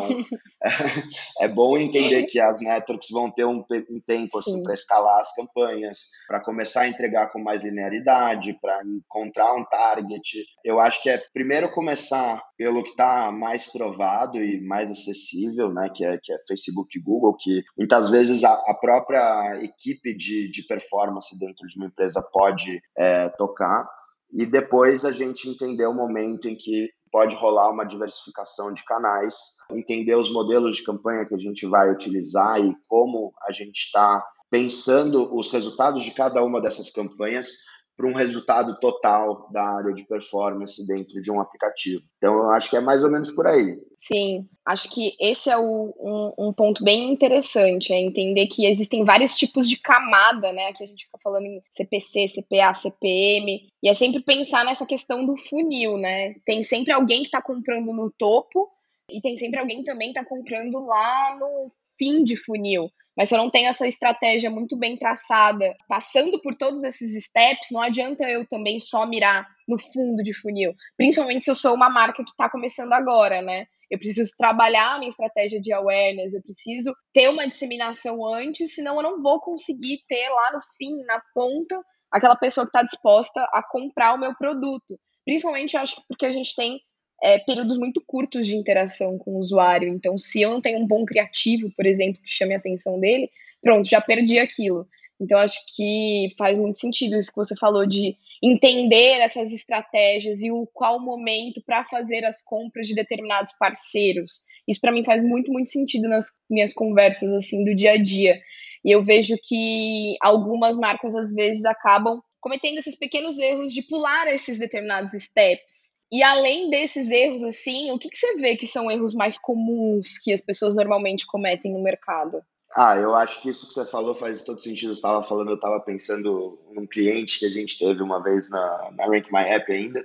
é, 0.64 0.68
é 1.44 1.48
bom 1.48 1.76
entender 1.76 2.24
que 2.24 2.40
as 2.40 2.60
networks 2.60 3.10
vão 3.10 3.30
ter 3.30 3.44
um, 3.44 3.64
um 3.90 4.00
tempo 4.06 4.38
assim, 4.38 4.62
para 4.62 4.74
escalar 4.74 5.20
as 5.20 5.34
campanhas, 5.34 6.10
para 6.26 6.40
começar 6.40 6.82
a 6.82 6.88
entregar 6.88 7.30
com 7.30 7.38
mais 7.38 7.64
linearidade, 7.64 8.58
para 8.60 8.82
encontrar 8.84 9.54
um 9.54 9.64
target. 9.64 10.44
Eu 10.64 10.80
acho 10.80 11.02
que 11.02 11.10
é 11.10 11.22
primeiro 11.32 11.70
começar 11.70 12.42
pelo 12.56 12.82
que 12.82 12.90
está 12.90 13.30
mais 13.30 13.66
provado 13.66 14.42
e 14.42 14.60
mais 14.60 14.90
acessível, 14.90 15.72
né? 15.72 15.90
Que 15.94 16.04
é, 16.04 16.18
que 16.22 16.32
é 16.32 16.36
Facebook 16.48 16.96
e 16.96 17.02
Google, 17.02 17.36
que 17.38 17.62
muitas 17.76 18.10
vezes 18.10 18.44
a, 18.44 18.52
a 18.52 18.74
própria 18.74 19.60
equipe 19.62 20.16
de, 20.16 20.50
de 20.50 20.62
performance 20.66 21.38
dentro 21.38 21.66
de 21.66 21.76
uma 21.76 21.86
empresa 21.86 22.22
pode 22.32 22.80
é, 22.96 23.28
tocar 23.30 23.86
e 24.30 24.44
depois 24.44 25.04
a 25.04 25.12
gente 25.12 25.48
entender 25.48 25.86
o 25.86 25.94
momento 25.94 26.48
em 26.48 26.56
que 26.56 26.90
pode 27.16 27.34
rolar 27.34 27.70
uma 27.70 27.86
diversificação 27.86 28.74
de 28.74 28.84
canais, 28.84 29.56
entender 29.70 30.14
os 30.14 30.30
modelos 30.30 30.76
de 30.76 30.84
campanha 30.84 31.24
que 31.24 31.34
a 31.34 31.38
gente 31.38 31.64
vai 31.66 31.90
utilizar 31.90 32.60
e 32.60 32.76
como 32.86 33.32
a 33.42 33.50
gente 33.50 33.78
está 33.78 34.22
pensando 34.50 35.34
os 35.34 35.50
resultados 35.50 36.04
de 36.04 36.10
cada 36.10 36.44
uma 36.44 36.60
dessas 36.60 36.90
campanhas 36.90 37.48
para 37.96 38.06
um 38.06 38.12
resultado 38.12 38.78
total 38.78 39.48
da 39.50 39.62
área 39.62 39.94
de 39.94 40.04
performance 40.04 40.86
dentro 40.86 41.20
de 41.22 41.30
um 41.32 41.40
aplicativo. 41.40 42.02
Então, 42.18 42.34
eu 42.34 42.50
acho 42.50 42.68
que 42.68 42.76
é 42.76 42.80
mais 42.80 43.02
ou 43.02 43.10
menos 43.10 43.30
por 43.30 43.46
aí. 43.46 43.78
Sim, 43.96 44.46
acho 44.66 44.92
que 44.92 45.16
esse 45.18 45.48
é 45.48 45.56
o, 45.56 45.94
um, 45.98 46.48
um, 46.48 46.52
ponto 46.52 46.84
bem 46.84 47.10
interessante, 47.10 47.94
é 47.94 48.00
entender 48.00 48.46
que 48.48 48.66
existem 48.66 49.02
vários 49.02 49.36
tipos 49.36 49.68
de 49.68 49.80
camada, 49.80 50.52
né? 50.52 50.68
Aqui 50.68 50.84
a 50.84 50.86
gente 50.86 51.06
fica 51.06 51.18
falando 51.22 51.46
em 51.46 51.62
CPC, 51.72 52.26
CPA, 52.28 52.74
CPM, 52.74 53.66
e 53.82 53.88
é 53.88 53.94
sempre 53.94 54.22
pensar 54.22 54.64
nessa 54.64 54.84
questão 54.84 55.24
do 55.24 55.36
funil, 55.36 55.96
né? 55.96 56.34
Tem 56.44 56.62
sempre 56.62 56.92
alguém 56.92 57.20
que 57.20 57.28
está 57.28 57.40
comprando 57.40 57.94
no 57.94 58.10
topo 58.10 58.70
e 59.10 59.20
tem 59.22 59.36
sempre 59.36 59.58
alguém 59.58 59.82
também 59.82 60.12
que 60.12 60.18
está 60.18 60.28
comprando 60.28 60.84
lá 60.84 61.36
no 61.38 61.72
fim 61.98 62.24
de 62.24 62.36
funil. 62.36 62.90
Mas 63.16 63.30
se 63.30 63.34
eu 63.34 63.38
não 63.38 63.50
tenho 63.50 63.68
essa 63.68 63.88
estratégia 63.88 64.50
muito 64.50 64.76
bem 64.76 64.96
traçada, 64.98 65.74
passando 65.88 66.40
por 66.42 66.54
todos 66.54 66.84
esses 66.84 67.24
steps, 67.24 67.68
não 67.72 67.80
adianta 67.80 68.24
eu 68.28 68.46
também 68.46 68.78
só 68.78 69.06
mirar 69.06 69.48
no 69.66 69.78
fundo 69.78 70.22
de 70.22 70.34
funil. 70.34 70.74
Principalmente 70.98 71.44
se 71.44 71.50
eu 71.50 71.54
sou 71.54 71.74
uma 71.74 71.88
marca 71.88 72.22
que 72.22 72.30
está 72.30 72.50
começando 72.50 72.92
agora, 72.92 73.40
né? 73.40 73.66
Eu 73.90 73.98
preciso 73.98 74.32
trabalhar 74.36 74.94
a 74.94 74.98
minha 74.98 75.08
estratégia 75.08 75.60
de 75.60 75.72
awareness, 75.72 76.34
eu 76.34 76.42
preciso 76.42 76.94
ter 77.14 77.28
uma 77.30 77.48
disseminação 77.48 78.22
antes, 78.26 78.74
senão 78.74 78.96
eu 78.96 79.02
não 79.02 79.22
vou 79.22 79.40
conseguir 79.40 80.00
ter 80.08 80.28
lá 80.28 80.52
no 80.52 80.60
fim, 80.76 81.02
na 81.04 81.22
ponta, 81.32 81.80
aquela 82.12 82.36
pessoa 82.36 82.66
que 82.66 82.70
está 82.70 82.82
disposta 82.82 83.42
a 83.52 83.62
comprar 83.62 84.14
o 84.14 84.18
meu 84.18 84.34
produto. 84.34 84.98
Principalmente, 85.24 85.74
eu 85.74 85.82
acho, 85.82 86.02
porque 86.08 86.26
a 86.26 86.32
gente 86.32 86.54
tem 86.54 86.80
é, 87.22 87.38
períodos 87.38 87.78
muito 87.78 88.00
curtos 88.00 88.46
de 88.46 88.56
interação 88.56 89.18
com 89.18 89.32
o 89.32 89.38
usuário. 89.38 89.88
Então, 89.88 90.18
se 90.18 90.42
eu 90.42 90.50
não 90.50 90.60
tenho 90.60 90.80
um 90.80 90.86
bom 90.86 91.04
criativo, 91.04 91.70
por 91.74 91.86
exemplo, 91.86 92.20
que 92.22 92.32
chame 92.32 92.54
a 92.54 92.58
atenção 92.58 92.98
dele, 93.00 93.30
pronto, 93.62 93.88
já 93.88 94.00
perdi 94.00 94.38
aquilo. 94.38 94.86
Então, 95.20 95.38
acho 95.38 95.60
que 95.74 96.28
faz 96.36 96.58
muito 96.58 96.78
sentido 96.78 97.16
isso 97.16 97.30
que 97.30 97.36
você 97.36 97.56
falou 97.56 97.86
de 97.86 98.16
entender 98.42 99.18
essas 99.20 99.50
estratégias 99.50 100.42
e 100.42 100.50
o 100.50 100.66
qual 100.66 101.00
momento 101.00 101.62
para 101.64 101.84
fazer 101.84 102.24
as 102.24 102.42
compras 102.42 102.86
de 102.86 102.94
determinados 102.94 103.52
parceiros. 103.58 104.42
Isso 104.68 104.80
para 104.80 104.92
mim 104.92 105.04
faz 105.04 105.22
muito, 105.24 105.50
muito 105.50 105.70
sentido 105.70 106.08
nas 106.08 106.26
minhas 106.50 106.74
conversas 106.74 107.32
assim 107.32 107.64
do 107.64 107.74
dia 107.74 107.92
a 107.92 108.02
dia. 108.02 108.38
E 108.84 108.90
eu 108.90 109.02
vejo 109.02 109.36
que 109.42 110.16
algumas 110.20 110.76
marcas 110.76 111.16
às 111.16 111.32
vezes 111.32 111.64
acabam 111.64 112.20
cometendo 112.40 112.78
esses 112.78 112.96
pequenos 112.96 113.38
erros 113.38 113.72
de 113.72 113.82
pular 113.82 114.32
esses 114.32 114.58
determinados 114.58 115.12
steps 115.20 115.95
e 116.16 116.22
além 116.22 116.70
desses 116.70 117.10
erros, 117.10 117.42
assim, 117.42 117.92
o 117.92 117.98
que, 117.98 118.08
que 118.08 118.16
você 118.16 118.36
vê 118.36 118.56
que 118.56 118.66
são 118.66 118.90
erros 118.90 119.12
mais 119.12 119.36
comuns 119.36 120.16
que 120.16 120.32
as 120.32 120.40
pessoas 120.40 120.74
normalmente 120.74 121.26
cometem 121.26 121.74
no 121.74 121.82
mercado? 121.82 122.42
Ah, 122.74 122.96
eu 122.96 123.14
acho 123.14 123.42
que 123.42 123.50
isso 123.50 123.68
que 123.68 123.74
você 123.74 123.84
falou 123.84 124.14
faz 124.14 124.42
todo 124.42 124.62
sentido. 124.62 124.92
Eu 124.92 124.94
estava 124.94 125.22
falando, 125.22 125.50
eu 125.50 125.56
estava 125.56 125.78
pensando 125.78 126.58
num 126.72 126.86
cliente 126.86 127.38
que 127.38 127.44
a 127.44 127.50
gente 127.50 127.78
teve 127.78 128.02
uma 128.02 128.22
vez 128.22 128.48
na, 128.48 128.90
na 128.92 129.04
Rank 129.04 129.30
My 129.30 129.42
App 129.42 129.70
ainda, 129.70 130.02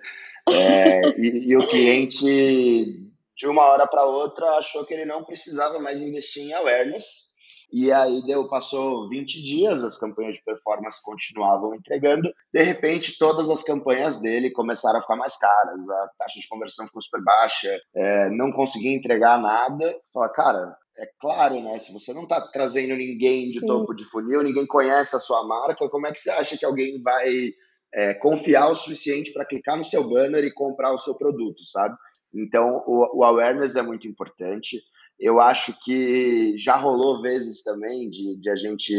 é, 0.51 1.01
e, 1.18 1.50
e, 1.50 1.56
o 1.56 1.65
cliente, 1.65 3.10
de 3.38 3.48
uma 3.48 3.63
hora 3.63 3.88
para 3.88 4.03
outra, 4.03 4.58
achou 4.58 4.86
que 4.86 4.94
ele 4.94 5.06
não 5.06 5.24
precisava 5.24 5.80
mais 5.80 6.01
investir 6.01 6.44
em 6.44 6.53
awareness, 6.53 7.31
e 7.72 7.92
aí 7.92 8.22
deu, 8.24 8.50
passou 8.50 9.08
20 9.08 9.42
dias, 9.42 9.84
as 9.84 9.98
campanhas 9.98 10.36
de 10.36 10.44
performance 10.44 11.01
continuavam 11.01 11.74
entregando. 11.74 12.32
De 12.54 12.62
repente, 12.62 13.18
todas 13.18 13.50
as 13.50 13.63
campanhas 13.63 14.20
dele 14.20 14.51
começaram 14.51 15.00
a 15.00 15.01
ficar 15.01 15.16
mais 15.16 15.38
caras, 15.38 15.90
a 15.90 16.10
taxa 16.18 16.40
de 16.40 16.48
conversão 16.48 16.86
ficou 16.86 17.01
super 17.01 17.24
baixa, 17.24 17.80
é, 17.96 18.30
não 18.30 18.51
conseguia 18.51 18.94
entregar 18.94 19.42
nada. 19.42 19.96
Fala, 20.13 20.30
cara, 20.30 20.78
é 20.98 21.08
claro, 21.20 21.62
né? 21.62 21.80
Se 21.80 21.94
você 21.94 22.13
não 22.13 22.24
está 22.24 22.42
trazendo 22.51 22.96
ninguém 22.96 23.50
de 23.51 23.62
Sim. 23.62 23.66
topo 23.66 23.94
de 23.94 24.04
funil, 24.04 24.44
ninguém 24.44 24.68
conhece 24.68 25.16
a 25.16 25.20
sua 25.20 25.48
marca, 25.48 25.88
como 25.90 26.08
é 26.08 26.12
que 26.12 26.20
você 26.20 26.30
acha 26.32 26.58
que 26.58 26.66
alguém 26.66 27.01
vai 27.01 27.51
é, 27.94 28.13
confiar 28.13 28.70
o 28.70 28.75
suficiente 28.75 29.32
para 29.32 29.46
clicar 29.46 29.78
no 29.78 29.84
seu 29.84 30.08
banner 30.10 30.44
e 30.44 30.54
comprar 30.54 30.94
o 30.94 30.98
seu 30.98 31.16
produto, 31.18 31.63
sabe? 31.66 31.96
Então, 32.34 32.82
o, 32.86 33.20
o 33.20 33.24
awareness 33.24 33.75
é 33.75 33.82
muito 33.82 34.08
importante. 34.08 34.78
Eu 35.22 35.40
acho 35.40 35.80
que 35.84 36.58
já 36.58 36.75
rolou 36.75 37.22
vezes 37.22 37.62
também 37.62 38.10
de, 38.10 38.42
de 38.42 38.50
a 38.50 38.56
gente 38.56 38.92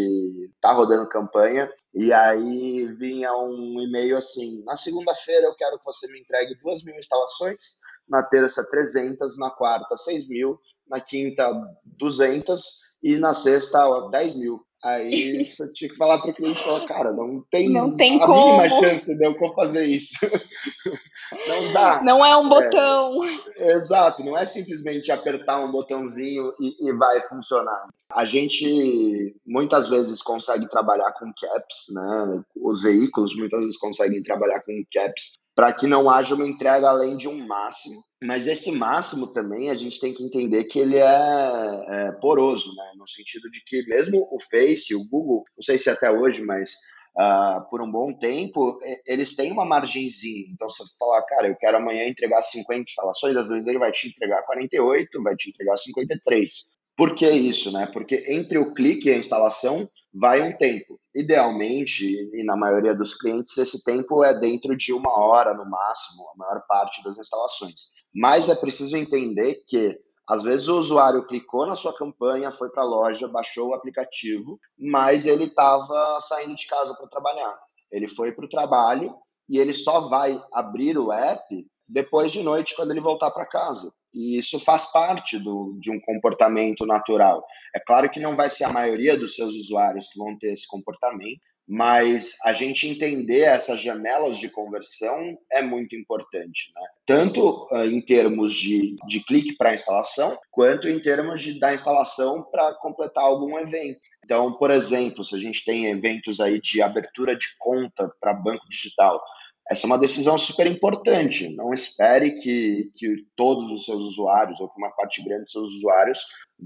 tá 0.61 0.73
rodando 0.73 1.09
campanha 1.09 1.69
e 1.93 2.13
aí 2.13 2.87
vinha 2.95 3.37
um 3.37 3.83
e-mail 3.83 4.17
assim: 4.17 4.63
na 4.63 4.77
segunda-feira 4.77 5.47
eu 5.47 5.57
quero 5.57 5.79
que 5.81 5.85
você 5.85 6.07
me 6.13 6.21
entregue 6.21 6.55
duas 6.63 6.85
mil 6.85 6.95
instalações, 6.95 7.81
na 8.09 8.23
terça 8.23 8.65
300, 8.71 9.37
na 9.37 9.51
quarta 9.51 9.97
6 9.97 10.29
mil, 10.29 10.61
na 10.89 11.01
quinta 11.01 11.51
200 11.99 12.97
e 13.03 13.19
na 13.19 13.35
sexta 13.35 14.09
10 14.09 14.37
mil. 14.37 14.65
Aí 14.85 15.45
você 15.47 15.73
tinha 15.73 15.89
que 15.89 15.97
falar 15.97 16.19
para 16.19 16.31
o 16.31 16.35
cliente, 16.35 16.63
falar, 16.63 16.87
cara, 16.87 17.13
não 17.13 17.45
tem, 17.51 17.69
não 17.69 17.97
tem 17.97 18.21
a 18.21 18.27
como. 18.27 18.57
mínima 18.57 18.69
chance 18.69 19.17
de 19.17 19.25
eu 19.25 19.35
fazer 19.55 19.85
isso. 19.87 20.15
não 21.49 21.73
dá. 21.73 22.03
Não 22.03 22.25
é 22.25 22.37
um 22.37 22.49
botão. 22.49 23.25
É, 23.57 23.73
exato, 23.73 24.25
não 24.25 24.37
é 24.37 24.45
simplesmente 24.45 25.13
apertar 25.13 25.65
um 25.65 25.71
botãozinho 25.71 26.53
e, 26.59 26.89
e, 26.89 26.93
vai 26.93 27.21
funcionar. 27.23 27.89
A 28.11 28.25
gente 28.25 29.35
muitas 29.47 29.89
vezes 29.89 30.21
consegue 30.21 30.69
trabalhar 30.69 31.13
com 31.13 31.33
caps, 31.33 31.87
né? 31.95 32.45
Os 32.57 32.83
veículos 32.83 33.35
muitas 33.37 33.61
vezes 33.61 33.79
conseguem 33.79 34.23
trabalhar 34.23 34.61
com 34.61 34.73
caps 34.93 35.35
para 35.55 35.73
que 35.73 35.87
não 35.87 36.09
haja 36.09 36.35
uma 36.35 36.47
entrega 36.47 36.89
além 36.89 37.17
de 37.17 37.29
um 37.29 37.47
máximo. 37.47 38.03
Mas 38.23 38.47
esse 38.47 38.73
máximo 38.73 39.33
também 39.33 39.71
a 39.71 39.75
gente 39.75 40.01
tem 40.01 40.15
que 40.15 40.25
entender 40.25 40.65
que 40.65 40.79
ele 40.79 40.97
é, 40.97 41.85
é 41.89 42.13
poroso, 42.21 42.75
né? 42.75 42.93
no 42.97 43.07
sentido 43.07 43.51
de 43.51 43.63
que 43.65 43.87
mesmo 43.87 44.19
o 44.31 44.39
Face, 44.51 44.95
o 44.95 45.07
Google, 45.09 45.45
não 45.57 45.63
sei 45.63 45.77
se 45.77 45.91
até 45.91 46.11
hoje, 46.11 46.43
mas 46.43 46.71
uh, 47.19 47.69
por 47.69 47.83
um 47.83 47.91
bom 47.91 48.13
tempo, 48.19 48.79
eles 49.07 49.35
têm 49.35 49.53
uma 49.53 49.65
margenzinha. 49.65 50.47
Então, 50.53 50.69
se 50.69 50.79
você 50.79 50.95
falar, 50.99 51.23
cara, 51.23 51.49
eu 51.49 51.57
quero 51.57 51.77
amanhã 51.77 52.07
entregar 52.07 52.43
50 52.43 52.81
instalações, 52.83 53.37
às 53.37 53.49
vezes 53.49 53.67
ele 53.67 53.79
vai 53.79 53.91
te 53.91 54.09
entregar 54.09 54.43
48, 54.45 55.23
vai 55.23 55.37
te 55.37 55.51
entregar 55.51 55.77
53. 55.77 56.51
Por 56.97 57.15
que 57.15 57.29
isso, 57.29 57.73
né? 57.73 57.89
Porque 57.93 58.25
entre 58.29 58.59
o 58.59 58.73
clique 58.75 59.09
e 59.09 59.13
a 59.13 59.19
instalação 59.19 59.89
vai 60.15 60.43
um 60.43 60.57
tempo. 60.57 61.01
Idealmente, 61.15 62.05
e 62.05 62.45
na 62.45 62.57
maioria 62.57 62.95
dos 62.95 63.15
clientes, 63.15 63.57
esse 63.57 63.85
tempo 63.85 64.23
é 64.25 64.35
dentro 64.35 64.77
de 64.77 64.93
uma 64.93 65.19
hora 65.19 65.55
no 65.55 65.69
máximo, 65.69 66.29
a 66.35 66.37
maior 66.37 66.63
parte 66.69 67.03
das 67.03 67.19
instalações. 67.19 67.89
Mas 68.15 68.49
é 68.49 68.55
preciso 68.55 68.97
entender 68.97 69.57
que 69.67 69.99
às 70.29 70.43
vezes 70.43 70.69
o 70.69 70.79
usuário 70.79 71.27
clicou 71.27 71.67
na 71.67 71.75
sua 71.75 71.93
campanha, 71.93 72.51
foi 72.51 72.71
para 72.71 72.83
a 72.83 72.87
loja, 72.87 73.27
baixou 73.27 73.71
o 73.71 73.75
aplicativo, 73.75 74.59
mas 74.79 75.27
ele 75.27 75.45
estava 75.45 76.19
saindo 76.21 76.55
de 76.55 76.67
casa 76.67 76.95
para 76.95 77.09
trabalhar. 77.09 77.59
Ele 77.91 78.07
foi 78.07 78.33
para 78.33 78.45
o 78.45 78.49
trabalho 78.49 79.15
e 79.49 79.59
ele 79.59 79.75
só 79.75 80.01
vai 80.01 80.41
abrir 80.53 80.97
o 80.97 81.13
app 81.13 81.67
depois 81.89 82.33
de 82.33 82.43
noite, 82.43 82.75
quando 82.75 82.93
ele 82.93 83.01
voltar 83.01 83.31
para 83.31 83.47
casa. 83.47 83.93
E 84.15 84.39
isso 84.39 84.61
faz 84.61 84.91
parte 84.93 85.39
do, 85.39 85.77
de 85.81 85.91
um 85.91 86.01
comportamento 86.01 86.85
natural. 86.85 87.45
É 87.75 87.81
claro 87.81 88.11
que 88.11 88.21
não 88.21 88.37
vai 88.37 88.51
ser 88.51 88.65
a 88.65 88.73
maioria 88.73 89.17
dos 89.17 89.35
seus 89.35 89.55
usuários 89.55 90.09
que 90.09 90.19
vão 90.19 90.37
ter 90.39 90.53
esse 90.53 90.67
comportamento, 90.67 91.41
mas 91.67 92.37
a 92.45 92.53
gente 92.53 92.89
entender 92.89 93.41
essas 93.41 93.81
janelas 93.81 94.37
de 94.37 94.49
conversão 94.51 95.39
é 95.51 95.63
muito 95.63 95.97
importante, 95.97 96.73
né? 96.75 96.83
tanto 97.07 97.67
uh, 97.71 97.85
em 97.85 98.01
termos 98.01 98.53
de, 98.55 98.97
de 99.07 99.25
clique 99.25 99.57
para 99.57 99.75
instalação, 99.75 100.37
quanto 100.51 100.89
em 100.89 101.01
termos 101.01 101.41
de 101.41 101.59
da 101.59 101.73
instalação 101.73 102.43
para 102.51 102.75
completar 102.75 103.25
algum 103.25 103.59
evento. 103.59 104.01
Então, 104.25 104.53
por 104.53 104.71
exemplo, 104.71 105.25
se 105.25 105.35
a 105.35 105.39
gente 105.39 105.65
tem 105.65 105.87
eventos 105.87 106.41
aí 106.41 106.61
de 106.61 106.83
abertura 106.83 107.37
de 107.37 107.47
conta 107.59 108.11
para 108.21 108.35
banco 108.35 108.69
digital, 108.69 109.23
essa 109.71 109.87
é 109.87 109.89
uma 109.89 109.99
decisão 109.99 110.37
super 110.37 110.67
importante. 110.67 111.49
Não 111.55 111.73
espere 111.73 112.33
que, 112.41 112.91
que 112.95 113.27
todos 113.37 113.71
os 113.71 113.85
seus 113.85 114.03
usuários, 114.03 114.61
ou 114.61 114.69
que 114.69 114.79
uma 114.79 114.91
parte 114.91 115.23
grande 115.23 115.43
dos 115.43 115.53
seus 115.53 115.73
usuários, 115.73 116.21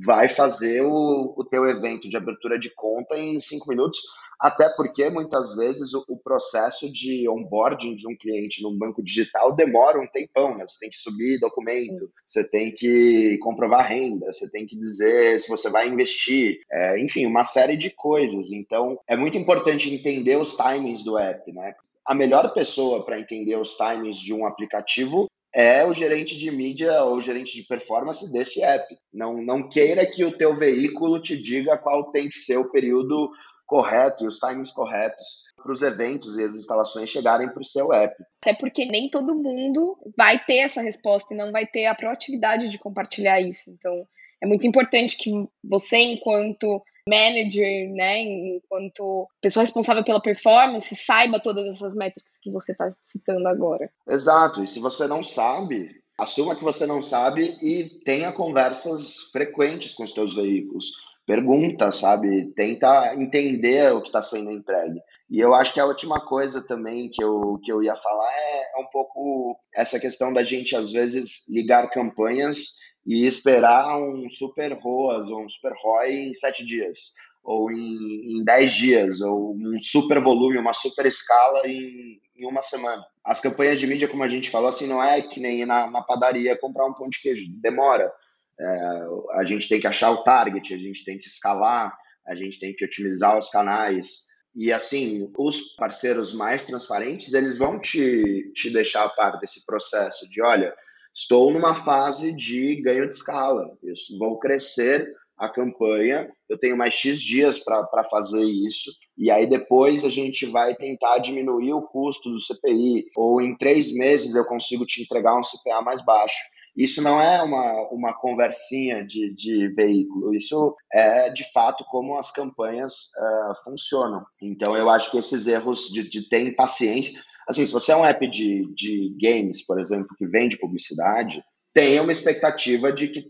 vai 0.04 0.28
fazer 0.28 0.82
o, 0.82 1.34
o 1.36 1.44
teu 1.44 1.64
evento 1.66 2.08
de 2.08 2.16
abertura 2.16 2.58
de 2.58 2.70
conta 2.74 3.16
em 3.16 3.38
cinco 3.40 3.68
minutos, 3.68 3.98
até 4.38 4.68
porque 4.68 5.08
muitas 5.08 5.56
vezes 5.56 5.94
o, 5.94 6.04
o, 6.08 6.18
processo 6.18 6.92
de 6.92 7.26
onboarding 7.28 7.94
de 7.94 8.06
um 8.06 8.14
cliente 8.14 8.62
num 8.62 8.76
banco 8.76 9.02
digital 9.02 9.54
demora 9.54 9.98
um 9.98 10.06
tempão, 10.06 10.56
né? 10.56 10.66
Você 10.66 10.78
tem 10.80 10.90
que 10.90 10.96
subir 10.96 11.40
documento, 11.40 12.10
você 12.26 12.44
tem 12.46 12.74
que 12.74 13.38
comprovar 13.38 13.86
renda, 13.86 14.30
você 14.30 14.50
tem 14.50 14.66
que 14.66 14.76
dizer 14.76 15.40
se 15.40 15.48
você 15.48 15.70
vai 15.70 15.88
investir, 15.88 16.60
é, 16.70 17.00
enfim, 17.00 17.24
uma 17.24 17.44
série 17.44 17.76
de 17.76 17.90
coisas. 17.90 18.52
Então, 18.52 18.98
é 19.08 19.16
muito 19.16 19.38
importante 19.38 19.92
entender 19.92 20.36
os 20.36 20.54
timings 20.54 21.02
do 21.02 21.16
app, 21.16 21.50
né? 21.52 21.74
A 22.06 22.14
melhor 22.14 22.52
pessoa 22.54 23.04
para 23.04 23.18
entender 23.18 23.56
os 23.56 23.74
timings 23.74 24.16
de 24.16 24.32
um 24.32 24.46
aplicativo 24.46 25.26
é 25.54 25.84
o 25.84 25.94
gerente 25.94 26.36
de 26.36 26.50
mídia 26.50 27.02
ou 27.02 27.20
gerente 27.20 27.54
de 27.54 27.66
performance 27.66 28.30
desse 28.32 28.62
app. 28.62 28.86
Não, 29.12 29.42
não 29.42 29.68
queira 29.68 30.04
que 30.06 30.24
o 30.24 30.36
teu 30.36 30.54
veículo 30.54 31.20
te 31.20 31.36
diga 31.36 31.78
qual 31.78 32.10
tem 32.12 32.28
que 32.28 32.38
ser 32.38 32.58
o 32.58 32.70
período 32.70 33.30
correto 33.66 34.24
e 34.24 34.26
os 34.28 34.38
timings 34.38 34.70
corretos 34.70 35.46
para 35.56 35.72
os 35.72 35.82
eventos 35.82 36.38
e 36.38 36.44
as 36.44 36.54
instalações 36.54 37.08
chegarem 37.08 37.48
para 37.48 37.60
o 37.60 37.64
seu 37.64 37.92
app. 37.92 38.14
Até 38.40 38.54
porque 38.54 38.84
nem 38.84 39.10
todo 39.10 39.34
mundo 39.34 39.96
vai 40.16 40.38
ter 40.44 40.58
essa 40.58 40.80
resposta 40.80 41.34
e 41.34 41.36
não 41.36 41.50
vai 41.50 41.66
ter 41.66 41.86
a 41.86 41.94
proatividade 41.94 42.68
de 42.68 42.78
compartilhar 42.78 43.40
isso. 43.40 43.70
Então, 43.70 44.06
é 44.40 44.46
muito 44.46 44.66
importante 44.66 45.16
que 45.16 45.30
você, 45.64 45.96
enquanto 45.96 46.82
manager, 47.08 47.90
né, 47.90 48.20
enquanto 48.20 49.28
pessoa 49.40 49.62
responsável 49.62 50.04
pela 50.04 50.20
performance, 50.20 50.94
saiba 50.94 51.38
todas 51.38 51.64
essas 51.66 51.94
métricas 51.94 52.38
que 52.42 52.50
você 52.50 52.72
está 52.72 52.88
citando 53.02 53.46
agora. 53.46 53.90
Exato, 54.08 54.62
e 54.62 54.66
se 54.66 54.80
você 54.80 55.06
não 55.06 55.22
sabe, 55.22 55.90
assuma 56.18 56.56
que 56.56 56.64
você 56.64 56.86
não 56.86 57.00
sabe 57.00 57.56
e 57.62 57.88
tenha 58.04 58.32
conversas 58.32 59.30
frequentes 59.32 59.94
com 59.94 60.04
os 60.04 60.12
seus 60.12 60.34
veículos. 60.34 60.90
Pergunta, 61.26 61.90
sabe? 61.90 62.52
Tenta 62.54 63.14
entender 63.16 63.92
o 63.92 64.00
que 64.00 64.08
está 64.08 64.22
sendo 64.22 64.50
entregue. 64.52 65.00
E 65.28 65.40
eu 65.40 65.54
acho 65.54 65.74
que 65.74 65.80
a 65.80 65.86
última 65.86 66.20
coisa 66.20 66.64
também 66.64 67.10
que 67.10 67.22
eu, 67.22 67.58
que 67.62 67.72
eu 67.72 67.82
ia 67.82 67.96
falar 67.96 68.32
é, 68.32 68.62
é 68.76 68.80
um 68.80 68.86
pouco 68.86 69.58
essa 69.74 69.98
questão 69.98 70.32
da 70.32 70.42
gente, 70.44 70.76
às 70.76 70.92
vezes, 70.92 71.48
ligar 71.48 71.90
campanhas 71.90 72.76
e 73.04 73.26
esperar 73.26 73.98
um 73.98 74.28
super 74.28 74.72
ROAS 74.72 75.28
ou 75.28 75.44
um 75.44 75.48
super 75.48 75.72
ROI 75.82 76.28
em 76.28 76.32
sete 76.32 76.64
dias, 76.64 77.12
ou 77.42 77.70
em, 77.72 78.38
em 78.38 78.44
dez 78.44 78.72
dias, 78.72 79.20
ou 79.20 79.54
um 79.54 79.76
super 79.78 80.20
volume, 80.20 80.58
uma 80.58 80.72
super 80.72 81.06
escala 81.06 81.66
em, 81.66 82.20
em 82.36 82.46
uma 82.46 82.62
semana. 82.62 83.04
As 83.24 83.40
campanhas 83.40 83.80
de 83.80 83.86
mídia, 83.86 84.08
como 84.08 84.22
a 84.22 84.28
gente 84.28 84.50
falou, 84.50 84.68
assim, 84.68 84.86
não 84.86 85.02
é 85.02 85.20
que 85.22 85.40
nem 85.40 85.62
ir 85.62 85.66
na, 85.66 85.90
na 85.90 86.02
padaria 86.02 86.58
comprar 86.58 86.86
um 86.86 86.94
pão 86.94 87.08
de 87.08 87.20
queijo, 87.20 87.46
demora. 87.60 88.12
É, 88.58 89.00
a 89.32 89.44
gente 89.44 89.68
tem 89.68 89.80
que 89.80 89.86
achar 89.86 90.10
o 90.12 90.22
target, 90.22 90.72
a 90.72 90.78
gente 90.78 91.04
tem 91.04 91.18
que 91.18 91.26
escalar, 91.26 91.92
a 92.26 92.34
gente 92.34 92.58
tem 92.58 92.74
que 92.74 92.84
otimizar 92.84 93.36
os 93.36 93.50
canais. 93.50 94.35
E 94.56 94.72
assim, 94.72 95.30
os 95.36 95.74
parceiros 95.76 96.32
mais 96.32 96.64
transparentes, 96.66 97.34
eles 97.34 97.58
vão 97.58 97.78
te, 97.78 98.50
te 98.54 98.70
deixar 98.70 99.04
a 99.04 99.10
par 99.10 99.38
desse 99.38 99.66
processo 99.66 100.28
de, 100.30 100.42
olha, 100.42 100.74
Estou 101.16 101.50
numa 101.50 101.74
fase 101.74 102.30
de 102.36 102.76
ganho 102.82 103.08
de 103.08 103.14
escala. 103.14 103.72
Eu 103.82 103.94
vou 104.18 104.38
crescer 104.38 105.10
a 105.38 105.48
campanha, 105.48 106.30
eu 106.46 106.58
tenho 106.58 106.76
mais 106.76 106.92
X 106.92 107.22
dias 107.22 107.58
para 107.58 108.04
fazer 108.04 108.44
isso, 108.44 108.90
e 109.16 109.30
aí 109.30 109.46
depois 109.46 110.04
a 110.04 110.10
gente 110.10 110.44
vai 110.44 110.74
tentar 110.74 111.18
diminuir 111.18 111.72
o 111.72 111.80
custo 111.80 112.30
do 112.30 112.40
CPI, 112.40 113.06
ou 113.16 113.40
em 113.40 113.56
três 113.56 113.94
meses 113.94 114.34
eu 114.34 114.44
consigo 114.44 114.84
te 114.84 115.02
entregar 115.02 115.34
um 115.38 115.40
CPA 115.40 115.80
mais 115.80 116.04
baixo. 116.04 116.36
Isso 116.76 117.00
não 117.00 117.20
é 117.20 117.42
uma, 117.42 117.88
uma 117.90 118.12
conversinha 118.12 119.04
de, 119.04 119.32
de 119.34 119.68
veículo, 119.74 120.34
isso 120.34 120.76
é 120.92 121.30
de 121.30 121.50
fato 121.52 121.84
como 121.90 122.18
as 122.18 122.30
campanhas 122.30 122.92
uh, 122.92 123.64
funcionam. 123.64 124.24
Então 124.42 124.76
eu 124.76 124.90
acho 124.90 125.10
que 125.10 125.18
esses 125.18 125.46
erros 125.46 125.88
de, 125.88 126.08
de 126.08 126.28
ter 126.28 126.46
impaciência, 126.46 127.18
Assim, 127.48 127.64
se 127.64 127.72
você 127.72 127.92
é 127.92 127.96
um 127.96 128.04
app 128.04 128.26
de, 128.28 128.66
de 128.74 129.16
games, 129.20 129.64
por 129.64 129.78
exemplo, 129.78 130.16
que 130.18 130.26
vende 130.26 130.58
publicidade, 130.58 131.40
tenha 131.72 132.02
uma 132.02 132.10
expectativa 132.10 132.92
de 132.92 133.06
que 133.06 133.24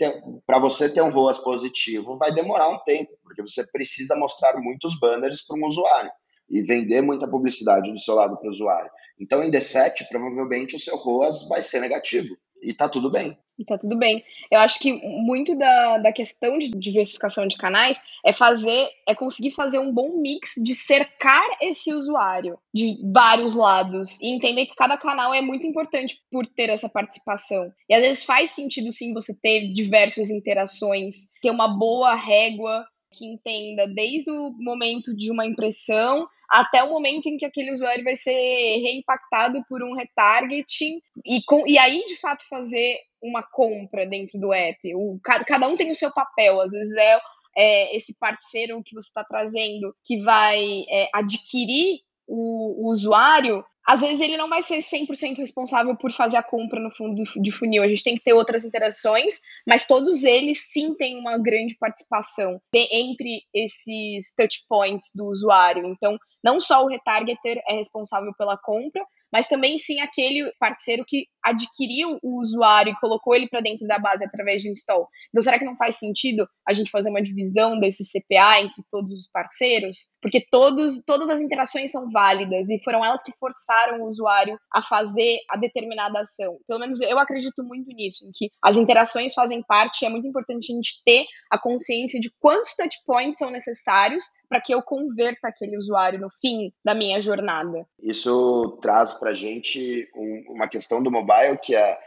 para 0.46 0.58
você 0.58 0.88
ter 0.88 1.02
um 1.02 1.10
ROAS 1.10 1.38
positivo 1.38 2.16
vai 2.16 2.32
demorar 2.32 2.70
um 2.70 2.78
tempo, 2.78 3.10
porque 3.22 3.42
você 3.42 3.62
precisa 3.70 4.16
mostrar 4.16 4.58
muitos 4.58 4.98
banners 4.98 5.44
para 5.46 5.58
um 5.58 5.66
usuário 5.66 6.10
e 6.48 6.62
vender 6.62 7.02
muita 7.02 7.28
publicidade 7.28 7.92
do 7.92 7.98
seu 7.98 8.14
lado 8.14 8.38
para 8.38 8.46
o 8.46 8.50
usuário. 8.50 8.90
Então, 9.20 9.42
em 9.42 9.50
D7, 9.50 10.08
provavelmente 10.08 10.76
o 10.76 10.80
seu 10.80 10.96
ROAS 10.96 11.46
vai 11.48 11.62
ser 11.62 11.80
negativo 11.80 12.36
e 12.62 12.74
tá 12.74 12.88
tudo 12.88 13.10
bem. 13.10 13.36
E 13.58 13.64
tá 13.64 13.78
tudo 13.78 13.96
bem. 13.96 14.22
Eu 14.50 14.60
acho 14.60 14.78
que 14.78 14.92
muito 14.92 15.56
da, 15.56 15.98
da 15.98 16.12
questão 16.12 16.58
de 16.58 16.70
diversificação 16.72 17.46
de 17.46 17.56
canais 17.56 17.98
é 18.24 18.30
fazer, 18.32 18.86
é 19.08 19.14
conseguir 19.14 19.50
fazer 19.52 19.78
um 19.78 19.92
bom 19.92 20.20
mix 20.20 20.54
de 20.62 20.74
cercar 20.74 21.46
esse 21.62 21.92
usuário 21.94 22.58
de 22.74 22.98
vários 23.12 23.54
lados 23.54 24.20
e 24.20 24.28
entender 24.28 24.66
que 24.66 24.74
cada 24.74 24.98
canal 24.98 25.32
é 25.32 25.40
muito 25.40 25.66
importante 25.66 26.20
por 26.30 26.46
ter 26.46 26.68
essa 26.68 26.88
participação. 26.88 27.72
E 27.88 27.94
às 27.94 28.02
vezes 28.02 28.24
faz 28.24 28.50
sentido 28.50 28.92
sim 28.92 29.14
você 29.14 29.34
ter 29.34 29.72
diversas 29.72 30.28
interações, 30.28 31.30
ter 31.40 31.50
uma 31.50 31.68
boa 31.68 32.14
régua 32.14 32.84
que 33.12 33.26
entenda 33.26 33.86
desde 33.86 34.30
o 34.30 34.52
momento 34.58 35.14
de 35.14 35.30
uma 35.30 35.46
impressão 35.46 36.28
até 36.48 36.82
o 36.82 36.90
momento 36.90 37.26
em 37.26 37.36
que 37.36 37.44
aquele 37.44 37.72
usuário 37.72 38.04
vai 38.04 38.16
ser 38.16 38.32
reimpactado 38.32 39.64
por 39.68 39.82
um 39.82 39.94
retargeting 39.94 41.00
e, 41.24 41.42
com, 41.44 41.66
e 41.66 41.76
aí 41.78 42.04
de 42.06 42.16
fato 42.16 42.46
fazer 42.48 42.98
uma 43.20 43.42
compra 43.42 44.06
dentro 44.06 44.38
do 44.38 44.52
app. 44.52 44.78
O, 44.94 45.18
cada 45.22 45.68
um 45.68 45.76
tem 45.76 45.90
o 45.90 45.94
seu 45.94 46.12
papel, 46.12 46.60
às 46.60 46.72
vezes 46.72 46.96
é, 46.96 47.18
é 47.56 47.96
esse 47.96 48.18
parceiro 48.18 48.82
que 48.84 48.94
você 48.94 49.08
está 49.08 49.24
trazendo 49.24 49.94
que 50.04 50.20
vai 50.22 50.84
é, 50.88 51.08
adquirir 51.12 52.00
o, 52.26 52.86
o, 52.86 52.90
usuário, 52.90 53.64
às 53.86 54.00
vezes 54.00 54.20
ele 54.20 54.36
não 54.36 54.48
vai 54.48 54.62
ser 54.62 54.78
100% 54.78 55.38
responsável 55.38 55.96
por 55.96 56.12
fazer 56.12 56.36
a 56.36 56.42
compra 56.42 56.80
no 56.80 56.90
fundo 56.90 57.22
de 57.36 57.52
funil. 57.52 57.82
A 57.82 57.88
gente 57.88 58.02
tem 58.02 58.16
que 58.16 58.24
ter 58.24 58.32
outras 58.32 58.64
interações, 58.64 59.40
mas 59.66 59.86
todos 59.86 60.24
eles 60.24 60.70
sim 60.72 60.94
têm 60.94 61.18
uma 61.18 61.38
grande 61.38 61.76
participação 61.78 62.60
de, 62.72 62.88
entre 62.90 63.42
esses 63.54 64.34
touch 64.34 64.64
points 64.68 65.12
do 65.14 65.26
usuário. 65.26 65.86
Então, 65.86 66.18
não 66.42 66.60
só 66.60 66.84
o 66.84 66.88
retargeter 66.88 67.62
é 67.68 67.74
responsável 67.74 68.32
pela 68.36 68.58
compra, 68.58 69.04
mas 69.32 69.46
também 69.46 69.78
sim 69.78 70.00
aquele 70.00 70.50
parceiro 70.58 71.04
que 71.06 71.26
adquiriu 71.42 72.18
o 72.22 72.40
usuário 72.40 72.92
e 72.92 73.00
colocou 73.00 73.34
ele 73.34 73.48
para 73.48 73.60
dentro 73.60 73.86
da 73.86 73.98
base 73.98 74.24
através 74.24 74.62
de 74.62 74.70
install. 74.70 75.08
Então, 75.28 75.42
será 75.42 75.58
que 75.58 75.64
não 75.64 75.76
faz 75.76 75.96
sentido 75.96 76.46
a 76.66 76.72
gente 76.72 76.90
fazer 76.90 77.08
uma 77.08 77.22
divisão 77.22 77.78
desse 77.78 78.02
CPA 78.04 78.60
entre 78.60 78.82
todos 78.90 79.12
os 79.12 79.28
parceiros? 79.30 80.10
Porque 80.20 80.44
todos, 80.50 81.02
todas 81.06 81.30
as 81.30 81.40
interações 81.40 81.92
são 81.92 82.10
válidas 82.10 82.68
e 82.68 82.82
foram 82.82 83.04
elas 83.04 83.22
que 83.22 83.32
forçaram 83.38 84.02
o 84.02 84.08
usuário 84.08 84.58
a 84.72 84.82
fazer 84.82 85.38
a 85.48 85.56
determinada 85.56 86.20
ação. 86.20 86.58
Pelo 86.66 86.80
menos 86.80 87.00
eu 87.00 87.18
acredito 87.18 87.62
muito 87.62 87.88
nisso, 87.92 88.26
em 88.26 88.30
que 88.34 88.50
as 88.62 88.76
interações 88.76 89.32
fazem 89.32 89.62
parte 89.62 90.04
é 90.04 90.08
muito 90.08 90.26
importante 90.26 90.72
a 90.72 90.74
gente 90.74 91.02
ter 91.04 91.24
a 91.50 91.58
consciência 91.58 92.18
de 92.18 92.30
quantos 92.40 92.74
touchpoints 92.74 93.38
são 93.38 93.50
necessários 93.50 94.24
para 94.48 94.60
que 94.60 94.74
eu 94.74 94.82
converta 94.82 95.48
aquele 95.48 95.76
usuário 95.76 96.20
no 96.20 96.28
fim 96.40 96.72
da 96.84 96.94
minha 96.94 97.20
jornada. 97.20 97.86
Isso 98.00 98.78
traz 98.82 99.12
para 99.12 99.30
a 99.30 99.34
gente 99.34 100.08
um, 100.14 100.54
uma 100.54 100.68
questão 100.68 101.02
do 101.02 101.10
mobile 101.10 101.58
que 101.58 101.74
é 101.74 101.98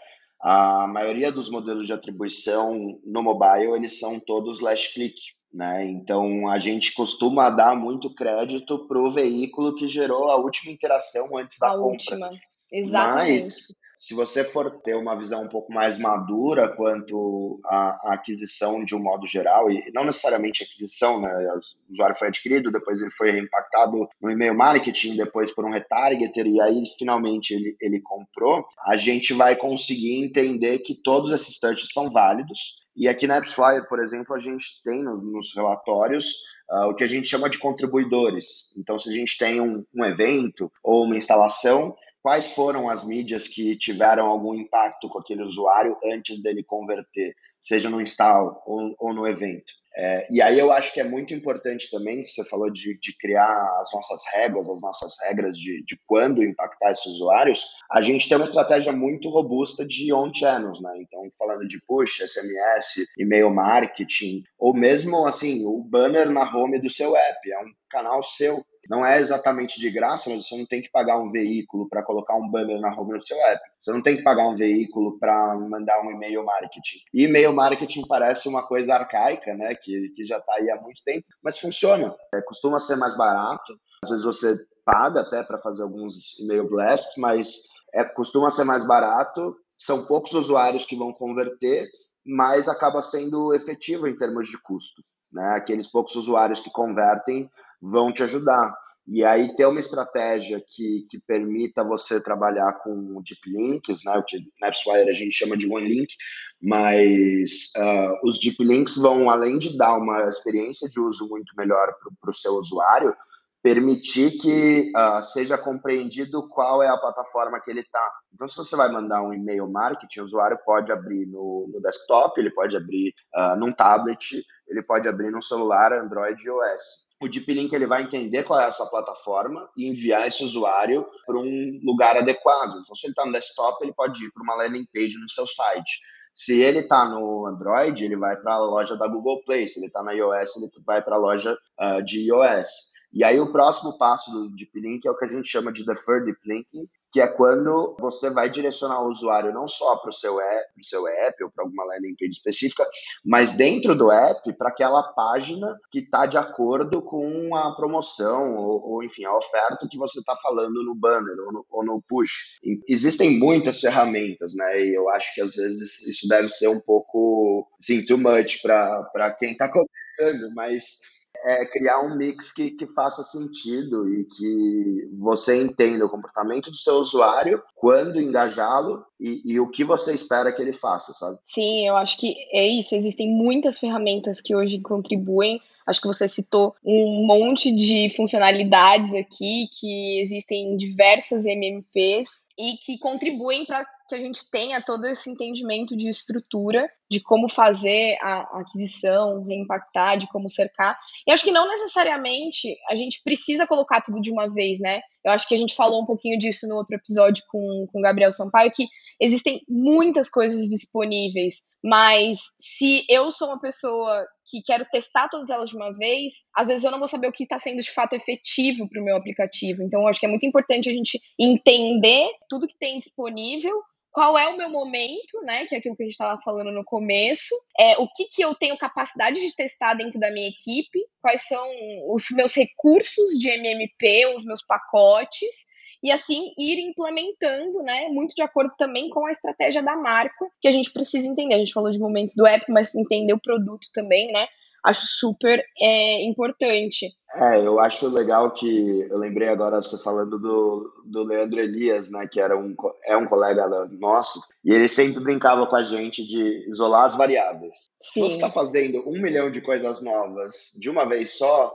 a 0.42 0.88
maioria 0.88 1.32
dos 1.32 1.50
modelos 1.50 1.86
de 1.86 1.94
atribuição 1.94 3.00
no 3.06 3.22
mobile 3.22 3.74
eles 3.76 4.00
são 4.00 4.20
todos 4.20 4.62
last 4.62 4.94
click. 4.94 5.20
Né? 5.54 5.86
Então 5.86 6.48
a 6.48 6.60
gente 6.60 6.94
costuma 6.94 7.50
dar 7.50 7.76
muito 7.76 8.14
crédito 8.14 8.88
para 8.88 9.00
o 9.00 9.12
veículo 9.12 9.76
que 9.76 9.88
gerou 9.88 10.30
a 10.30 10.36
última 10.36 10.72
interação 10.72 11.36
antes 11.36 11.58
da 11.60 11.70
a 11.70 11.72
compra. 11.72 11.92
Última. 11.92 12.30
Exatamente. 12.72 13.42
Mas, 13.42 13.76
se 13.98 14.14
você 14.14 14.44
for 14.44 14.80
ter 14.82 14.96
uma 14.96 15.18
visão 15.18 15.44
um 15.44 15.50
pouco 15.50 15.74
mais 15.74 15.98
madura 15.98 16.70
quanto 16.70 17.60
à, 17.66 18.14
aquisição 18.14 18.84
de 18.84 18.96
um 18.96 19.00
modo 19.00 19.28
geral, 19.28 19.70
e 19.70 19.92
não 19.94 20.06
necessariamente 20.06 20.64
aquisição, 20.64 21.20
né? 21.20 21.30
O 21.30 21.92
usuário 21.92 22.16
foi 22.16 22.30
adquirido, 22.30 22.72
depois 22.72 23.02
ele 23.02 23.12
foi 23.12 23.32
reimpactado 23.32 24.08
no 24.22 24.32
e-mail 24.32 24.56
marketing, 24.56 25.18
depois 25.18 25.54
por 25.54 25.66
um 25.66 25.72
retargeter, 25.72 26.46
e 26.46 26.62
aí 26.62 26.84
finalmente 26.98 27.54
ele, 27.54 27.76
ele 27.82 28.02
comprou, 28.02 28.66
a 28.86 28.96
gente 28.96 29.34
vai 29.34 29.56
conseguir 29.56 30.24
entender 30.24 30.80
que 30.80 31.02
todos 31.04 31.32
esses 31.32 31.60
touches 31.60 31.90
são 31.92 32.10
válidos. 32.10 32.80
E 32.96 33.08
aqui 33.08 33.28
na 33.28 33.38
AppsFlyer, 33.38 33.88
por 33.88 34.00
exemplo, 34.00 34.36
a 34.36 34.40
gente 34.40 34.84
tem 34.84 35.04
nos, 35.04 35.24
nos 35.24 35.56
relatórios 35.56 36.36
uh, 36.70 36.90
o 36.90 36.96
que 36.96 37.04
a 37.04 37.08
gente 37.08 37.28
chama 37.28 37.50
de 37.50 37.58
contribuidores. 37.58 38.76
Então, 38.78 38.98
se 39.00 39.10
a 39.10 39.14
gente 39.14 39.38
tem 39.38 39.62
um, 39.62 39.86
um 39.96 40.04
evento 40.04 40.72
ou 40.84 41.06
uma 41.06 41.16
instalação, 41.16 41.96
quais 42.22 42.52
foram 42.52 42.90
as 42.90 43.04
mídias 43.04 43.48
que 43.48 43.76
tiveram 43.78 44.28
algum 44.28 44.54
impacto 44.54 45.10
com 45.10 45.20
aquele 45.20 45.44
usuário 45.44 45.98
antes 46.06 46.42
dele 46.42 46.64
converter, 46.64 47.34
seja 47.60 47.90
no 47.90 48.02
install 48.02 48.62
ou, 48.66 48.96
ou 49.00 49.14
no 49.14 49.28
evento. 49.28 49.74
É, 50.02 50.28
e 50.32 50.42
aí 50.42 50.58
eu 50.58 50.72
acho 50.72 50.94
que 50.94 51.02
é 51.02 51.04
muito 51.04 51.34
importante 51.34 51.90
também, 51.92 52.22
que 52.22 52.30
você 52.30 52.46
falou 52.46 52.72
de, 52.72 52.98
de 53.00 53.18
criar 53.18 53.50
as 53.82 53.90
nossas 53.94 54.22
regras, 54.32 54.70
as 54.70 54.82
nossas 54.82 55.14
regras 55.28 55.58
de, 55.58 55.84
de 55.84 56.00
quando 56.06 56.44
impactar 56.44 56.92
esses 56.92 57.06
usuários, 57.06 57.66
a 57.92 58.02
gente 58.02 58.30
tem 58.30 58.38
uma 58.38 58.46
estratégia 58.46 58.94
muito 58.94 59.30
robusta 59.30 59.86
de 59.86 60.14
on-channels, 60.14 60.80
né? 60.82 60.94
Então, 60.98 61.22
falando 61.38 61.68
de 61.68 61.82
push, 61.86 62.22
SMS, 62.22 63.08
e-mail 63.18 63.54
marketing, 63.54 64.44
ou 64.58 64.74
mesmo, 64.74 65.26
assim, 65.26 65.66
o 65.66 65.84
banner 65.84 66.30
na 66.30 66.44
home 66.44 66.80
do 66.80 66.90
seu 66.90 67.16
app, 67.16 67.52
é 67.52 67.60
um 67.60 67.72
canal 67.90 68.24
seu, 68.24 68.64
não 68.90 69.06
é 69.06 69.20
exatamente 69.20 69.80
de 69.80 69.92
graça, 69.92 70.32
mas 70.32 70.48
você 70.48 70.58
não 70.58 70.66
tem 70.66 70.82
que 70.82 70.90
pagar 70.90 71.20
um 71.20 71.30
veículo 71.30 71.88
para 71.88 72.02
colocar 72.02 72.36
um 72.36 72.50
banner 72.50 72.82
na 72.82 72.92
home 73.00 73.20
do 73.20 73.26
seu 73.26 73.38
app. 73.46 73.62
Você 73.80 73.94
não 73.94 74.02
tem 74.02 74.18
que 74.18 74.24
pagar 74.24 74.48
um 74.48 74.56
veículo 74.56 75.20
para 75.20 75.56
mandar 75.58 76.02
um 76.02 76.10
e-mail 76.10 76.44
marketing. 76.44 76.98
E 77.14 77.26
e-mail 77.26 77.54
marketing 77.54 78.08
parece 78.08 78.50
uma 78.50 78.66
coisa 78.66 78.96
arcaica, 78.96 79.54
né? 79.54 79.76
Que, 79.76 80.10
que 80.16 80.24
já 80.24 80.40
está 80.40 80.56
aí 80.56 80.72
há 80.72 80.82
muito 80.82 81.04
tempo, 81.04 81.24
mas 81.44 81.60
funciona. 81.60 82.16
É, 82.34 82.42
costuma 82.42 82.80
ser 82.80 82.96
mais 82.96 83.16
barato. 83.16 83.80
Às 84.04 84.10
vezes 84.10 84.26
você 84.26 84.56
paga 84.84 85.22
até 85.22 85.44
para 85.44 85.60
fazer 85.60 85.84
alguns 85.84 86.40
e-mail 86.40 86.68
blasts, 86.68 87.14
mas 87.18 87.62
é, 87.94 88.04
costuma 88.04 88.50
ser 88.50 88.64
mais 88.64 88.88
barato. 88.88 89.56
São 89.78 90.04
poucos 90.08 90.34
usuários 90.34 90.86
que 90.86 90.98
vão 90.98 91.14
converter, 91.14 91.88
mas 92.26 92.68
acaba 92.68 93.04
sendo 93.04 93.54
efetivo 93.54 94.08
em 94.08 94.18
termos 94.18 94.50
de 94.50 94.60
custo. 94.64 95.04
Né? 95.32 95.46
Aqueles 95.56 95.86
poucos 95.86 96.16
usuários 96.16 96.60
que 96.60 96.72
convertem 96.72 97.48
vão 97.82 98.12
te 98.12 98.24
ajudar. 98.24 98.76
E 99.12 99.26
aí 99.26 99.56
ter 99.56 99.66
uma 99.66 99.80
estratégia 99.80 100.64
que, 100.68 101.08
que 101.10 101.20
permita 101.20 101.84
você 101.84 102.22
trabalhar 102.22 102.74
com 102.84 103.20
deep 103.24 103.42
links, 103.48 104.04
né? 104.06 104.16
O 104.16 104.24
que 104.24 104.38
na 104.62 104.68
a 104.68 105.12
gente 105.12 105.32
chama 105.32 105.58
de 105.58 105.68
one 105.68 105.90
link, 105.90 106.14
mas 106.62 107.72
uh, 107.76 108.30
os 108.30 108.40
deep 108.40 108.64
links 108.64 108.98
vão, 108.98 109.32
além 109.32 109.58
de 109.58 109.76
dar 109.76 109.98
uma 109.98 110.28
experiência 110.28 110.88
de 110.88 111.00
uso 111.00 111.28
muito 111.28 111.54
melhor 111.58 111.92
para 112.22 112.30
o 112.30 112.34
seu 112.34 112.54
usuário, 112.54 113.16
permitir 113.64 114.38
que 114.38 114.92
uh, 114.96 115.22
seja 115.24 115.58
compreendido 115.58 116.48
qual 116.48 116.84
é 116.84 116.88
a 116.88 116.98
plataforma 116.98 117.60
que 117.60 117.72
ele 117.72 117.82
está. 117.82 118.14
Então, 118.32 118.48
se 118.48 118.58
você 118.58 118.76
vai 118.76 118.92
mandar 118.92 119.24
um 119.24 119.34
e-mail 119.34 119.68
marketing, 119.68 120.20
o 120.20 120.24
usuário 120.24 120.60
pode 120.64 120.92
abrir 120.92 121.26
no, 121.26 121.68
no 121.74 121.82
desktop, 121.82 122.40
ele 122.40 122.52
pode 122.52 122.78
abrir 122.78 123.12
uh, 123.36 123.56
num 123.58 123.74
tablet, 123.74 124.46
ele 124.68 124.84
pode 124.84 125.08
abrir 125.08 125.32
no 125.32 125.42
celular 125.42 125.92
Android 125.94 126.40
e 126.40 126.46
iOS 126.46 127.09
o 127.22 127.28
Deep 127.28 127.54
Link 127.54 127.74
ele 127.74 127.86
vai 127.86 128.04
entender 128.04 128.44
qual 128.44 128.60
é 128.62 128.68
essa 128.68 128.86
plataforma 128.86 129.70
e 129.76 129.88
enviar 129.88 130.28
esse 130.28 130.44
usuário 130.44 131.06
para 131.26 131.38
um 131.38 131.80
lugar 131.84 132.16
adequado. 132.16 132.80
Então, 132.82 132.96
se 132.96 133.08
ele 133.08 133.12
está 133.12 133.26
no 133.26 133.34
desktop, 133.34 133.84
ele 133.84 133.94
pode 133.94 134.24
ir 134.24 134.32
para 134.32 134.44
uma 134.44 134.56
landing 134.56 134.88
page 134.94 135.18
no 135.18 135.30
seu 135.30 135.46
site. 135.46 136.00
Se 136.34 136.62
ele 136.62 136.80
está 136.80 137.04
no 137.10 137.46
Android, 137.46 138.06
ele 138.06 138.16
vai 138.16 138.38
para 138.38 138.54
a 138.54 138.60
loja 138.60 138.96
da 138.96 139.08
Google 139.08 139.44
Play. 139.44 139.68
Se 139.68 139.80
ele 139.80 139.88
está 139.88 140.02
na 140.02 140.14
iOS, 140.14 140.56
ele 140.56 140.72
vai 140.86 141.02
para 141.02 141.16
a 141.16 141.20
loja 141.20 141.58
uh, 141.82 142.02
de 142.02 142.28
iOS. 142.28 142.94
E 143.12 143.24
aí 143.24 143.40
o 143.40 143.52
próximo 143.52 143.98
passo 143.98 144.32
do 144.32 144.50
Deep 144.56 144.72
Link 144.80 145.06
é 145.06 145.12
o 145.12 145.18
que 145.18 145.26
a 145.26 145.28
gente 145.28 145.50
chama 145.50 145.72
de 145.72 145.86
Deferred 145.86 146.26
Deep 146.26 146.40
Linking, 146.46 146.88
que 147.12 147.20
é 147.20 147.28
quando 147.28 147.98
você 148.00 148.30
vai 148.30 148.50
direcionar 148.50 149.02
o 149.02 149.10
usuário 149.10 149.52
não 149.52 149.68
só 149.68 149.98
para 149.98 150.10
o 150.10 150.14
seu 150.14 150.40
app, 150.40 150.66
seu 150.84 151.08
app 151.08 151.44
ou 151.44 151.50
para 151.50 151.64
alguma 151.64 151.84
landing 151.86 152.16
page 152.16 152.32
específica, 152.32 152.86
mas 153.26 153.54
dentro 153.54 153.96
do 153.96 154.12
app 154.12 154.54
para 154.54 154.70
aquela 154.70 155.02
página 155.14 155.76
que 155.92 156.00
está 156.00 156.26
de 156.26 156.38
acordo 156.38 157.02
com 157.02 157.56
a 157.56 157.76
promoção 157.76 158.56
ou, 158.58 158.92
ou, 158.92 159.04
enfim, 159.04 159.26
a 159.26 159.36
oferta 159.36 159.88
que 159.90 159.98
você 159.98 160.20
está 160.20 160.36
falando 160.36 160.84
no 160.84 160.94
banner 160.94 161.36
ou 161.48 161.52
no, 161.52 161.66
ou 161.70 161.84
no 161.84 162.04
push. 162.08 162.60
Existem 162.88 163.40
muitas 163.40 163.80
ferramentas, 163.80 164.54
né? 164.56 164.80
E 164.80 164.96
eu 164.96 165.10
acho 165.10 165.34
que 165.34 165.42
às 165.42 165.56
vezes 165.56 166.08
isso 166.08 166.28
deve 166.28 166.50
ser 166.50 166.68
um 166.68 166.80
pouco, 166.80 167.68
assim, 167.80 168.06
too 168.06 168.18
much 168.18 168.62
para 168.62 169.36
quem 169.40 169.52
está 169.52 169.68
começando, 169.68 170.54
mas 170.54 171.19
é 171.44 171.66
criar 171.66 172.02
um 172.02 172.16
mix 172.16 172.52
que, 172.52 172.72
que 172.72 172.88
faça 172.88 173.24
sentido 173.24 174.08
e 174.08 174.26
que 174.26 175.10
você 175.18 175.62
entenda 175.62 176.06
o 176.06 176.10
comportamento 176.10 176.70
do 176.70 176.78
seu 176.78 176.96
usuário, 176.96 177.62
quando 177.76 178.22
engajá-lo 178.22 179.06
e, 179.20 179.42
e, 179.54 179.60
o 179.60 179.70
que 179.70 179.84
você 179.84 180.14
espera 180.14 180.52
que 180.52 180.62
ele 180.62 180.72
faça, 180.72 181.12
sabe? 181.14 181.38
Sim, 181.46 181.88
eu 181.88 181.96
acho 181.98 182.18
que 182.18 182.36
é 182.54 182.66
isso. 182.66 182.96
Existem 182.96 183.30
muitas 183.30 183.78
ferramentas 183.78 184.40
que 184.40 184.56
hoje 184.56 184.80
contribuem. 184.80 185.60
Acho 185.86 186.02
que 186.02 186.08
você 186.08 186.28
citou 186.28 186.76
um 186.86 187.26
monte 187.26 187.72
de 187.72 188.10
funcionalidades 188.16 189.14
aqui, 189.14 189.68
que 189.80 190.22
existem 190.22 190.78
diversas 190.78 191.46
MMPs 191.46 192.48
e 192.58 192.78
que 192.78 192.98
contribuem 192.98 193.66
para 193.66 193.86
que 194.10 194.16
a 194.16 194.20
gente 194.20 194.50
tenha 194.52 194.84
todo 194.84 195.06
esse 195.06 195.30
entendimento 195.30 195.96
de 195.96 196.10
estrutura, 196.10 196.90
de 197.10 197.22
como 197.22 197.50
fazer 197.50 198.18
a 198.22 198.60
aquisição, 198.60 199.44
reimpactar, 199.44 200.18
de 200.18 200.28
como 200.28 200.50
cercar. 200.50 200.98
E 201.28 201.32
acho 201.32 201.44
que 201.44 201.52
não 201.52 201.68
necessariamente 201.68 202.76
a 202.90 202.96
gente 202.96 203.22
precisa 203.24 203.66
colocar 203.66 204.02
tudo 204.02 204.22
de 204.22 204.32
uma 204.32 204.52
vez, 204.52 204.80
né? 204.80 205.02
Eu 205.24 205.32
acho 205.32 205.48
que 205.48 205.56
a 205.56 205.58
gente 205.58 205.76
falou 205.76 206.02
um 206.02 206.06
pouquinho 206.06 206.38
disso 206.38 206.68
no 206.68 206.76
outro 206.76 206.96
episódio 206.96 207.44
com, 207.50 207.88
com 207.92 208.00
o 208.00 208.02
Gabriel 208.02 208.32
Sampaio, 208.32 208.72
que 208.74 208.86
existem 209.20 209.62
muitas 209.68 210.30
coisas 210.30 210.68
disponíveis, 210.70 211.56
mas 211.84 212.40
se 212.60 213.06
eu 213.10 213.32
sou 213.32 213.50
uma 213.50 213.60
pessoa 213.60 214.26
que 214.50 214.62
quero 214.62 214.86
testar 214.92 215.30
todas 215.30 215.50
elas 215.50 215.70
de 215.70 215.76
uma 215.76 215.94
vez, 215.94 216.34
às 216.56 216.68
vezes 216.68 216.84
eu 216.84 216.92
não 216.92 217.00
vou 217.00 217.08
saber 217.08 217.28
o 217.28 217.32
que 217.32 217.44
está 217.44 217.60
sendo 217.60 217.82
de 217.82 217.92
fato 217.92 218.14
efetivo 218.14 218.88
para 218.90 219.02
o 219.02 219.06
meu 219.06 219.16
aplicativo. 219.16 219.84
Então, 219.84 220.08
acho 220.08 220.20
que 220.20 220.26
é 220.26 220.30
muito 220.30 220.46
importante 220.46 220.90
a 220.90 220.94
gente 220.94 221.20
entender 221.40 222.30
tudo 222.50 222.68
que 222.68 222.78
tem 222.78 223.00
disponível 223.00 223.74
qual 224.12 224.38
é 224.38 224.48
o 224.48 224.58
meu 224.58 224.70
momento, 224.70 225.42
né? 225.44 225.66
Que 225.66 225.76
é 225.76 225.78
aquilo 225.78 225.96
que 225.96 226.04
a 226.04 226.06
gente 226.06 226.14
estava 226.14 226.42
falando 226.42 226.72
no 226.72 226.84
começo. 226.84 227.56
É, 227.80 227.98
o 227.98 228.08
que, 228.08 228.26
que 228.26 228.44
eu 228.44 228.56
tenho 228.56 228.78
capacidade 228.78 229.40
de 229.40 229.56
testar 229.56 229.94
dentro 229.94 230.20
da 230.20 230.32
minha 230.32 230.50
equipe, 230.50 231.00
quais 231.22 231.48
são 231.48 231.66
os 232.08 232.26
meus 232.32 232.56
recursos 232.56 233.38
de 233.38 233.50
MMP, 233.50 234.26
os 234.36 234.44
meus 234.44 234.64
pacotes, 234.66 235.68
e 236.02 236.12
assim 236.12 236.54
ir 236.58 236.80
implementando, 236.80 237.84
né? 237.84 238.08
Muito 238.10 238.34
de 238.34 238.42
acordo 238.42 238.74
também 238.78 239.10
com 239.10 239.26
a 239.26 239.32
estratégia 239.32 239.84
da 239.84 239.96
marca, 239.96 240.46
que 240.62 240.68
a 240.68 240.72
gente 240.72 240.92
precisa 240.92 241.28
entender. 241.28 241.56
A 241.56 241.60
gente 241.60 241.74
falou 241.74 241.92
de 241.92 242.00
momento 242.00 242.34
do 242.36 242.48
app, 242.48 242.66
mas 242.72 242.96
entender 242.96 243.34
o 243.34 243.42
produto 243.42 243.88
também, 243.94 244.32
né? 244.32 244.48
Acho 244.84 245.06
super 245.06 245.64
é, 245.80 246.24
importante. 246.26 247.08
É, 247.36 247.66
eu 247.66 247.80
acho 247.80 248.08
legal 248.08 248.52
que 248.52 249.02
eu 249.10 249.18
lembrei 249.18 249.48
agora 249.48 249.82
você 249.82 250.02
falando 250.02 250.40
do, 250.40 251.04
do 251.06 251.24
Leandro 251.24 251.60
Elias, 251.60 252.10
né, 252.10 252.28
que 252.28 252.40
era 252.40 252.58
um, 252.58 252.76
é 253.06 253.16
um 253.16 253.28
colega 253.28 253.68
nosso, 254.00 254.42
e 254.64 254.74
ele 254.74 254.88
sempre 254.88 255.24
brincava 255.24 255.68
com 255.68 255.76
a 255.76 255.84
gente 255.84 256.26
de 256.26 256.70
isolar 256.70 257.06
as 257.06 257.16
variáveis. 257.16 257.90
Sim. 258.02 258.14
Se 258.14 258.20
você 258.22 258.36
está 258.36 258.50
fazendo 258.50 259.08
um 259.08 259.22
milhão 259.22 259.52
de 259.52 259.62
coisas 259.62 260.02
novas 260.02 260.72
de 260.80 260.90
uma 260.90 261.06
vez 261.06 261.38
só, 261.38 261.74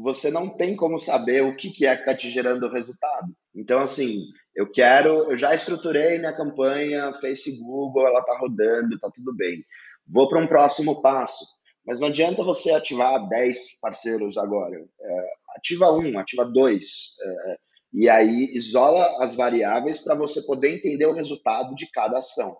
você 0.00 0.30
não 0.30 0.48
tem 0.48 0.76
como 0.76 0.98
saber 0.98 1.42
o 1.42 1.56
que, 1.56 1.70
que 1.70 1.86
é 1.86 1.94
que 1.94 2.02
está 2.02 2.16
te 2.16 2.30
gerando 2.30 2.66
o 2.66 2.72
resultado. 2.72 3.34
Então, 3.54 3.80
assim, 3.80 4.22
eu 4.54 4.70
quero, 4.70 5.30
eu 5.30 5.36
já 5.36 5.54
estruturei 5.54 6.18
minha 6.18 6.32
campanha, 6.32 7.12
Face 7.14 7.58
Google, 7.58 8.06
ela 8.06 8.20
está 8.20 8.36
rodando, 8.38 8.94
está 8.94 9.10
tudo 9.10 9.34
bem. 9.34 9.64
Vou 10.06 10.28
para 10.28 10.42
um 10.42 10.46
próximo 10.46 11.02
passo. 11.02 11.44
Mas 11.86 11.98
não 11.98 12.08
adianta 12.08 12.44
você 12.44 12.70
ativar 12.70 13.28
10 13.28 13.80
parceiros 13.80 14.36
agora. 14.36 14.76
É, 14.76 15.26
ativa 15.56 15.92
um, 15.92 16.18
ativa 16.18 16.44
dois. 16.44 17.16
É, 17.20 17.56
e 17.92 18.08
aí 18.08 18.50
isola 18.54 19.22
as 19.22 19.34
variáveis 19.34 20.00
para 20.00 20.14
você 20.14 20.42
poder 20.42 20.74
entender 20.74 21.06
o 21.06 21.14
resultado 21.14 21.74
de 21.74 21.90
cada 21.90 22.18
ação. 22.18 22.56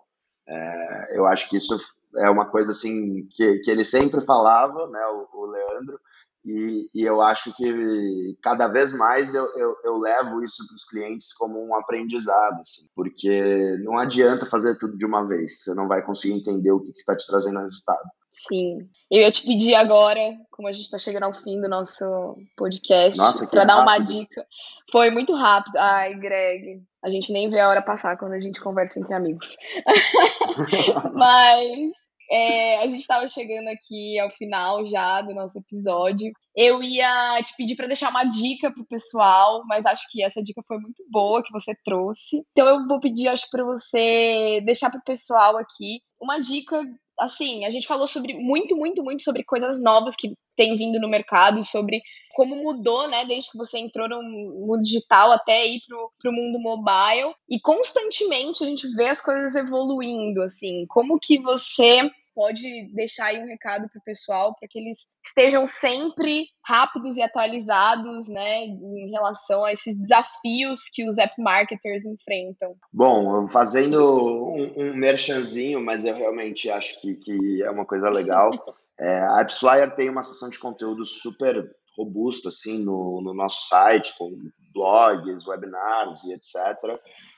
É, 0.47 1.17
eu 1.17 1.25
acho 1.25 1.49
que 1.49 1.57
isso 1.57 1.77
é 2.17 2.29
uma 2.29 2.49
coisa 2.49 2.71
assim 2.71 3.27
que, 3.31 3.59
que 3.59 3.71
ele 3.71 3.83
sempre 3.83 4.21
falava, 4.21 4.87
né, 4.87 4.99
o, 5.07 5.41
o 5.41 5.45
Leandro, 5.45 5.99
e, 6.45 6.89
e, 6.93 7.03
eu 7.03 7.21
acho 7.21 7.55
que 7.55 8.37
cada 8.41 8.67
vez 8.67 8.93
mais 8.93 9.33
eu, 9.33 9.45
eu, 9.55 9.75
eu 9.85 9.97
levo 9.97 10.43
isso 10.43 10.67
para 10.67 10.75
os 10.75 10.83
clientes 10.83 11.31
como 11.33 11.57
um 11.65 11.73
aprendizado, 11.73 12.59
assim, 12.59 12.85
porque 12.93 13.77
não 13.77 13.97
adianta 13.97 14.45
fazer 14.45 14.77
tudo 14.77 14.97
de 14.97 15.05
uma 15.05 15.25
vez, 15.25 15.63
você 15.63 15.73
não 15.73 15.87
vai 15.87 16.05
conseguir 16.05 16.33
entender 16.33 16.71
o 16.71 16.81
que 16.81 16.91
está 16.91 17.15
te 17.15 17.25
trazendo 17.25 17.59
resultado. 17.59 18.09
Sim. 18.33 18.89
Eu 19.11 19.21
ia 19.21 19.31
te 19.31 19.45
pedir 19.45 19.75
agora, 19.75 20.19
como 20.51 20.67
a 20.67 20.73
gente 20.73 20.85
está 20.85 20.97
chegando 20.97 21.23
ao 21.23 21.33
fim 21.35 21.61
do 21.61 21.69
nosso 21.69 22.35
podcast, 22.57 23.19
para 23.51 23.63
dar 23.63 23.81
uma 23.81 23.99
dica. 23.99 24.45
Foi 24.91 25.11
muito 25.11 25.35
rápido. 25.35 25.77
Ai, 25.77 26.15
Greg, 26.15 26.81
a 27.03 27.09
gente 27.11 27.31
nem 27.31 27.47
vê 27.47 27.59
a 27.59 27.69
hora 27.69 27.81
passar 27.81 28.17
quando 28.17 28.33
a 28.33 28.39
gente 28.39 28.59
conversa 28.59 28.99
entre 28.99 29.13
amigos. 29.13 29.55
Mas 31.13 31.91
é, 32.31 32.79
a 32.79 32.87
gente 32.87 33.01
estava 33.01 33.27
chegando 33.27 33.67
aqui 33.67 34.17
ao 34.19 34.31
final 34.31 34.83
já 34.87 35.21
do 35.21 35.35
nosso 35.35 35.59
episódio. 35.59 36.31
Eu 36.55 36.81
ia 36.81 37.39
te 37.43 37.55
pedir 37.55 37.75
para 37.75 37.85
deixar 37.85 38.09
uma 38.09 38.23
dica 38.23 38.71
pro 38.71 38.85
pessoal, 38.85 39.63
mas 39.67 39.85
acho 39.85 40.07
que 40.11 40.23
essa 40.23 40.41
dica 40.41 40.63
foi 40.67 40.77
muito 40.79 41.03
boa 41.11 41.43
que 41.43 41.51
você 41.51 41.73
trouxe. 41.85 42.43
Então 42.51 42.67
eu 42.67 42.87
vou 42.87 42.99
pedir, 42.99 43.27
acho, 43.27 43.47
para 43.51 43.63
você 43.63 44.61
deixar 44.65 44.89
pro 44.89 45.03
pessoal 45.03 45.57
aqui 45.57 45.99
uma 46.19 46.39
dica 46.39 46.81
assim, 47.19 47.65
a 47.65 47.69
gente 47.69 47.87
falou 47.87 48.07
sobre 48.07 48.33
muito, 48.33 48.75
muito, 48.75 49.03
muito 49.03 49.23
sobre 49.23 49.43
coisas 49.43 49.81
novas 49.81 50.15
que 50.15 50.33
tem 50.55 50.75
vindo 50.77 50.99
no 50.99 51.09
mercado, 51.09 51.63
sobre 51.63 52.01
como 52.35 52.55
mudou, 52.55 53.07
né, 53.07 53.25
desde 53.25 53.51
que 53.51 53.57
você 53.57 53.77
entrou 53.77 54.09
no 54.09 54.21
mundo 54.21 54.83
digital 54.83 55.31
até 55.31 55.65
ir 55.67 55.81
pro, 55.87 56.11
pro 56.19 56.31
mundo 56.31 56.59
mobile. 56.59 57.33
E 57.49 57.59
constantemente 57.59 58.63
a 58.63 58.67
gente 58.67 58.87
vê 58.95 59.09
as 59.09 59.21
coisas 59.21 59.55
evoluindo, 59.55 60.41
assim. 60.41 60.85
Como 60.87 61.19
que 61.19 61.39
você 61.39 62.09
pode 62.33 62.91
deixar 62.93 63.27
aí 63.27 63.41
um 63.41 63.47
recado 63.47 63.89
para 63.89 63.99
o 63.99 64.03
pessoal 64.03 64.55
para 64.59 64.67
que 64.69 64.79
eles 64.79 64.97
estejam 65.25 65.65
sempre 65.65 66.47
rápidos 66.65 67.17
e 67.17 67.21
atualizados, 67.21 68.27
né, 68.29 68.65
em 68.65 69.11
relação 69.11 69.65
a 69.65 69.71
esses 69.71 70.01
desafios 70.01 70.81
que 70.93 71.07
os 71.07 71.17
app 71.17 71.33
marketers 71.41 72.05
enfrentam? 72.05 72.75
Bom, 72.91 73.47
fazendo 73.47 74.53
um, 74.53 74.73
um 74.77 74.95
merchanzinho, 74.95 75.81
mas 75.81 76.05
eu 76.05 76.15
realmente 76.15 76.69
acho 76.69 76.99
que, 77.01 77.15
que 77.15 77.63
é 77.63 77.69
uma 77.69 77.85
coisa 77.85 78.09
legal. 78.09 78.51
É, 78.99 79.19
a 79.21 79.41
AppsFlyer 79.41 79.95
tem 79.95 80.07
uma 80.07 80.21
seção 80.21 80.49
de 80.49 80.59
conteúdo 80.59 81.03
super 81.03 81.67
robusta 81.97 82.49
assim 82.49 82.77
no, 82.77 83.21
no 83.21 83.33
nosso 83.33 83.67
site, 83.67 84.15
com 84.17 84.31
blogs, 84.73 85.47
webinars 85.47 86.23
e 86.25 86.33
etc. 86.33 86.55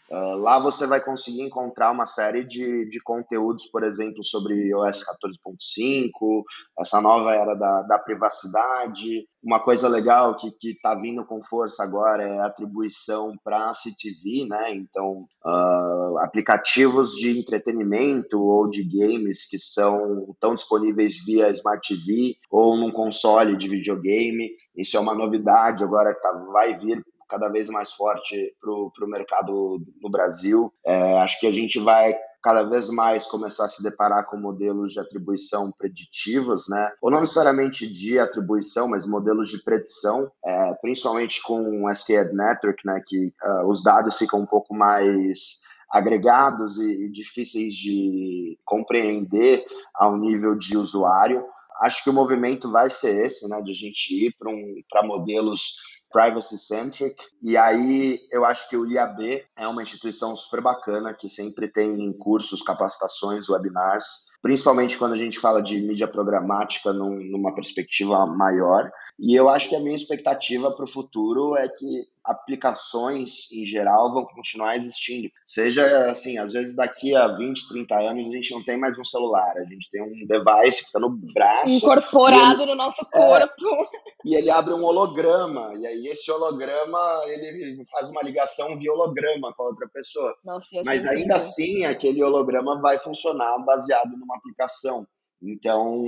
Uh, 0.10 0.36
lá 0.38 0.60
você 0.60 0.86
vai 0.86 1.02
conseguir 1.02 1.42
encontrar 1.42 1.92
uma 1.92 2.06
série 2.06 2.44
de, 2.44 2.88
de 2.88 3.02
conteúdos, 3.02 3.66
por 3.72 3.84
exemplo, 3.84 4.24
sobre 4.24 4.74
OS 4.76 5.04
14.5, 5.04 6.44
essa 6.80 7.02
nova 7.02 7.34
era 7.34 7.56
da, 7.56 7.82
da 7.82 7.98
privacidade. 7.98 9.28
Uma 9.44 9.60
coisa 9.60 9.88
legal 9.88 10.36
que 10.36 10.54
está 10.64 10.94
vindo 10.94 11.26
com 11.26 11.42
força 11.42 11.84
agora 11.84 12.24
é 12.24 12.40
atribuição 12.40 13.34
para 13.44 13.70
a 13.70 13.74
CTV, 13.74 14.46
né? 14.48 14.76
Então, 14.76 15.26
uh, 15.44 16.20
aplicativos 16.20 17.16
de 17.16 17.40
entretenimento 17.40 18.42
ou 18.42 18.70
de 18.70 18.84
games 18.84 19.48
que 19.48 19.58
são 19.58 20.36
tão 20.40 20.54
disponíveis 20.54 21.24
via 21.26 21.50
Smart 21.50 21.88
TV 21.88 22.36
ou 22.52 22.78
num 22.78 22.92
console 22.92 23.58
de 23.58 23.68
videogame. 23.68 24.52
Isso 24.76 24.98
é 24.98 25.00
uma 25.00 25.16
novidade 25.16 25.84
agora 25.84 26.14
que 26.14 26.22
tá, 26.22 26.32
vai 26.52 26.76
vir 26.76 27.04
cada 27.28 27.50
vez 27.50 27.70
mais 27.70 27.92
forte 27.92 28.56
para 28.62 28.72
o 28.72 29.10
mercado 29.10 29.80
no 30.02 30.10
Brasil. 30.10 30.74
É, 30.86 31.18
acho 31.20 31.40
que 31.40 31.48
a 31.48 31.52
gente 31.52 31.80
vai 31.80 32.16
cada 32.46 32.62
vez 32.62 32.92
mais 32.92 33.26
começar 33.26 33.66
a 33.66 33.68
se 33.68 33.82
deparar 33.82 34.28
com 34.28 34.38
modelos 34.38 34.92
de 34.92 35.00
atribuição 35.00 35.72
preditivos, 35.76 36.70
né? 36.70 36.92
Ou 37.02 37.10
não 37.10 37.22
necessariamente 37.22 37.92
de 37.92 38.20
atribuição, 38.20 38.88
mas 38.88 39.08
modelos 39.08 39.50
de 39.50 39.64
predição, 39.64 40.32
é, 40.46 40.76
principalmente 40.76 41.42
com 41.42 41.86
o 41.86 41.90
SKAD 41.90 42.36
Network, 42.36 42.86
né? 42.86 43.02
Que 43.04 43.34
uh, 43.44 43.68
os 43.68 43.82
dados 43.82 44.20
ficam 44.20 44.42
um 44.42 44.46
pouco 44.46 44.76
mais 44.76 45.62
agregados 45.90 46.78
e, 46.78 47.06
e 47.06 47.12
difíceis 47.12 47.74
de 47.74 48.60
compreender 48.64 49.66
ao 49.96 50.16
nível 50.16 50.56
de 50.56 50.78
usuário. 50.78 51.44
Acho 51.82 52.04
que 52.04 52.12
o 52.12 52.14
movimento 52.14 52.72
vai 52.72 52.92
ser 52.92 53.26
esse, 53.26 53.50
né? 53.50 53.60
De 53.64 53.72
a 53.72 53.74
gente 53.74 54.28
ir 54.28 54.36
para 54.38 54.52
um, 54.52 55.08
modelos 55.08 55.78
privacy 56.16 56.58
centric. 56.58 57.22
E 57.42 57.58
aí 57.58 58.22
eu 58.32 58.46
acho 58.46 58.70
que 58.70 58.78
o 58.78 58.90
IAB 58.90 59.44
é 59.58 59.68
uma 59.68 59.82
instituição 59.82 60.34
super 60.38 60.62
bacana 60.62 61.14
que 61.14 61.28
sempre 61.28 61.68
tem 61.68 62.14
cursos, 62.14 62.62
capacitações, 62.62 63.50
webinars, 63.50 64.28
principalmente 64.42 64.98
quando 64.98 65.12
a 65.12 65.18
gente 65.18 65.38
fala 65.38 65.62
de 65.62 65.82
mídia 65.82 66.08
programática 66.08 66.94
num, 66.94 67.20
numa 67.30 67.54
perspectiva 67.54 68.26
maior. 68.26 68.90
E 69.20 69.36
eu 69.36 69.50
acho 69.50 69.68
que 69.68 69.76
a 69.76 69.82
minha 69.82 69.96
expectativa 69.96 70.72
para 70.74 70.86
o 70.86 70.90
futuro 70.90 71.58
é 71.58 71.68
que 71.68 72.08
aplicações 72.26 73.52
em 73.52 73.66
geral 73.66 74.14
vão 74.14 74.26
continuar 74.26 74.76
existindo. 74.76 75.30
Seja 75.46 76.10
assim, 76.10 76.38
às 76.38 76.54
vezes 76.54 76.76
daqui 76.76 77.16
a 77.16 77.28
20, 77.28 77.68
30 77.70 77.96
anos 77.96 78.28
a 78.28 78.32
gente 78.32 78.52
não 78.52 78.64
tem 78.64 78.78
mais 78.78 78.98
um 78.98 79.04
celular, 79.04 79.54
a 79.58 79.64
gente 79.66 79.90
tem 79.92 80.02
um 80.02 80.26
device 80.28 80.80
que 80.80 80.88
está 80.88 81.00
no 81.00 81.10
braço. 81.34 81.72
Incorporado 81.72 82.64
ele, 82.64 82.72
no 82.72 82.76
nosso 82.76 83.06
é, 83.14 83.18
corpo. 83.18 83.66
É, 83.66 84.06
e 84.26 84.36
ele 84.36 84.50
abre 84.50 84.74
um 84.74 84.84
holograma, 84.84 85.74
e 85.76 85.86
aí 85.86 86.08
esse 86.08 86.32
holograma 86.32 87.00
ele 87.28 87.84
faz 87.92 88.10
uma 88.10 88.24
ligação 88.24 88.78
via 88.78 88.92
holograma 88.92 89.54
com 89.56 89.64
a 89.64 89.68
outra 89.68 89.88
pessoa. 89.94 90.36
Nossa, 90.44 90.68
Mas 90.84 91.06
ainda 91.06 91.36
assim, 91.36 91.86
aquele 91.86 92.24
holograma 92.24 92.80
vai 92.82 92.98
funcionar 92.98 93.58
baseado 93.60 94.12
numa 94.18 94.36
aplicação. 94.36 95.06
Então, 95.46 96.04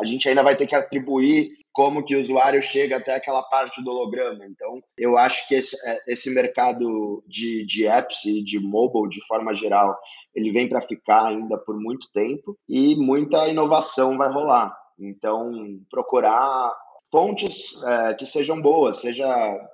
a 0.00 0.04
gente 0.04 0.28
ainda 0.28 0.42
vai 0.42 0.56
ter 0.56 0.66
que 0.66 0.74
atribuir 0.74 1.50
como 1.78 2.04
que 2.04 2.16
o 2.16 2.18
usuário 2.18 2.60
chega 2.60 2.96
até 2.96 3.14
aquela 3.14 3.42
parte 3.42 3.80
do 3.82 3.90
holograma. 3.90 4.44
Então, 4.46 4.80
eu 4.96 5.16
acho 5.16 5.46
que 5.46 5.54
esse, 5.54 5.76
é, 5.88 6.12
esse 6.12 6.34
mercado 6.34 7.22
de, 7.24 7.64
de 7.64 7.86
apps 7.86 8.24
e 8.24 8.42
de 8.42 8.58
mobile, 8.58 9.08
de 9.08 9.24
forma 9.28 9.54
geral, 9.54 9.96
ele 10.34 10.50
vem 10.50 10.68
para 10.68 10.80
ficar 10.80 11.26
ainda 11.26 11.56
por 11.56 11.78
muito 11.80 12.10
tempo 12.12 12.58
e 12.68 12.96
muita 12.96 13.46
inovação 13.46 14.18
vai 14.18 14.28
rolar. 14.28 14.76
Então, 14.98 15.52
procurar 15.88 16.74
fontes 17.12 17.80
é, 17.84 18.14
que 18.14 18.26
sejam 18.26 18.60
boas, 18.60 18.98
seja 18.98 19.26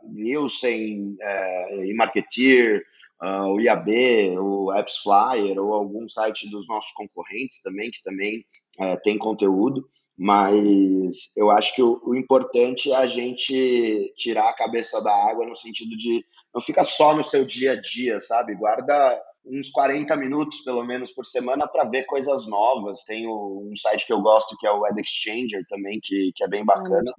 Nielsen, 0.05 1.17
é, 1.21 1.87
eMarketeer, 1.87 2.83
uh, 3.23 3.47
o 3.53 3.61
IAB, 3.61 4.39
o 4.39 4.71
AppsFlyer 4.71 5.59
ou 5.59 5.73
algum 5.75 6.09
site 6.09 6.51
dos 6.51 6.67
nossos 6.69 6.93
concorrentes 6.93 7.61
também, 7.63 7.91
que 7.91 8.03
também 8.03 8.45
é, 8.81 8.97
tem 8.97 9.19
conteúdo 9.19 9.89
mas 10.17 11.37
eu 11.37 11.51
acho 11.51 11.75
que 11.75 11.83
o, 11.83 12.01
o, 12.05 12.15
importante 12.15 12.93
é 12.93 12.97
a 12.97 13.07
gente 13.07 14.13
tirar 14.17 14.49
a 14.49 14.55
cabeça 14.55 15.03
da 15.03 15.13
água 15.13 15.45
no 15.45 15.55
sentido 15.55 15.97
de 15.97 16.25
não 16.55 16.61
fica 16.61 16.85
só 16.85 17.17
no 17.17 17.25
seu 17.25 17.45
dia 17.45 17.73
a 17.73 17.81
dia, 17.81 18.21
sabe? 18.21 18.55
Guarda 18.55 19.21
uns 19.45 19.71
40 19.71 20.17
minutos, 20.17 20.61
pelo 20.61 20.85
menos, 20.85 21.11
por 21.11 21.27
semana 21.27 21.67
para 21.67 21.89
ver 21.89 22.05
coisas 22.05 22.47
novas. 22.47 23.05
Tem 23.05 23.27
um 23.29 23.73
site 23.77 24.07
que 24.07 24.13
eu 24.13 24.23
gosto, 24.23 24.57
que 24.57 24.67
é 24.67 24.71
o 24.71 24.85
Ad 24.85 25.01
Exchanger 25.01 25.65
também, 25.69 25.99
que, 26.01 26.31
que 26.35 26.45
é 26.45 26.49
bem 26.49 26.65
bacana. 26.65 27.13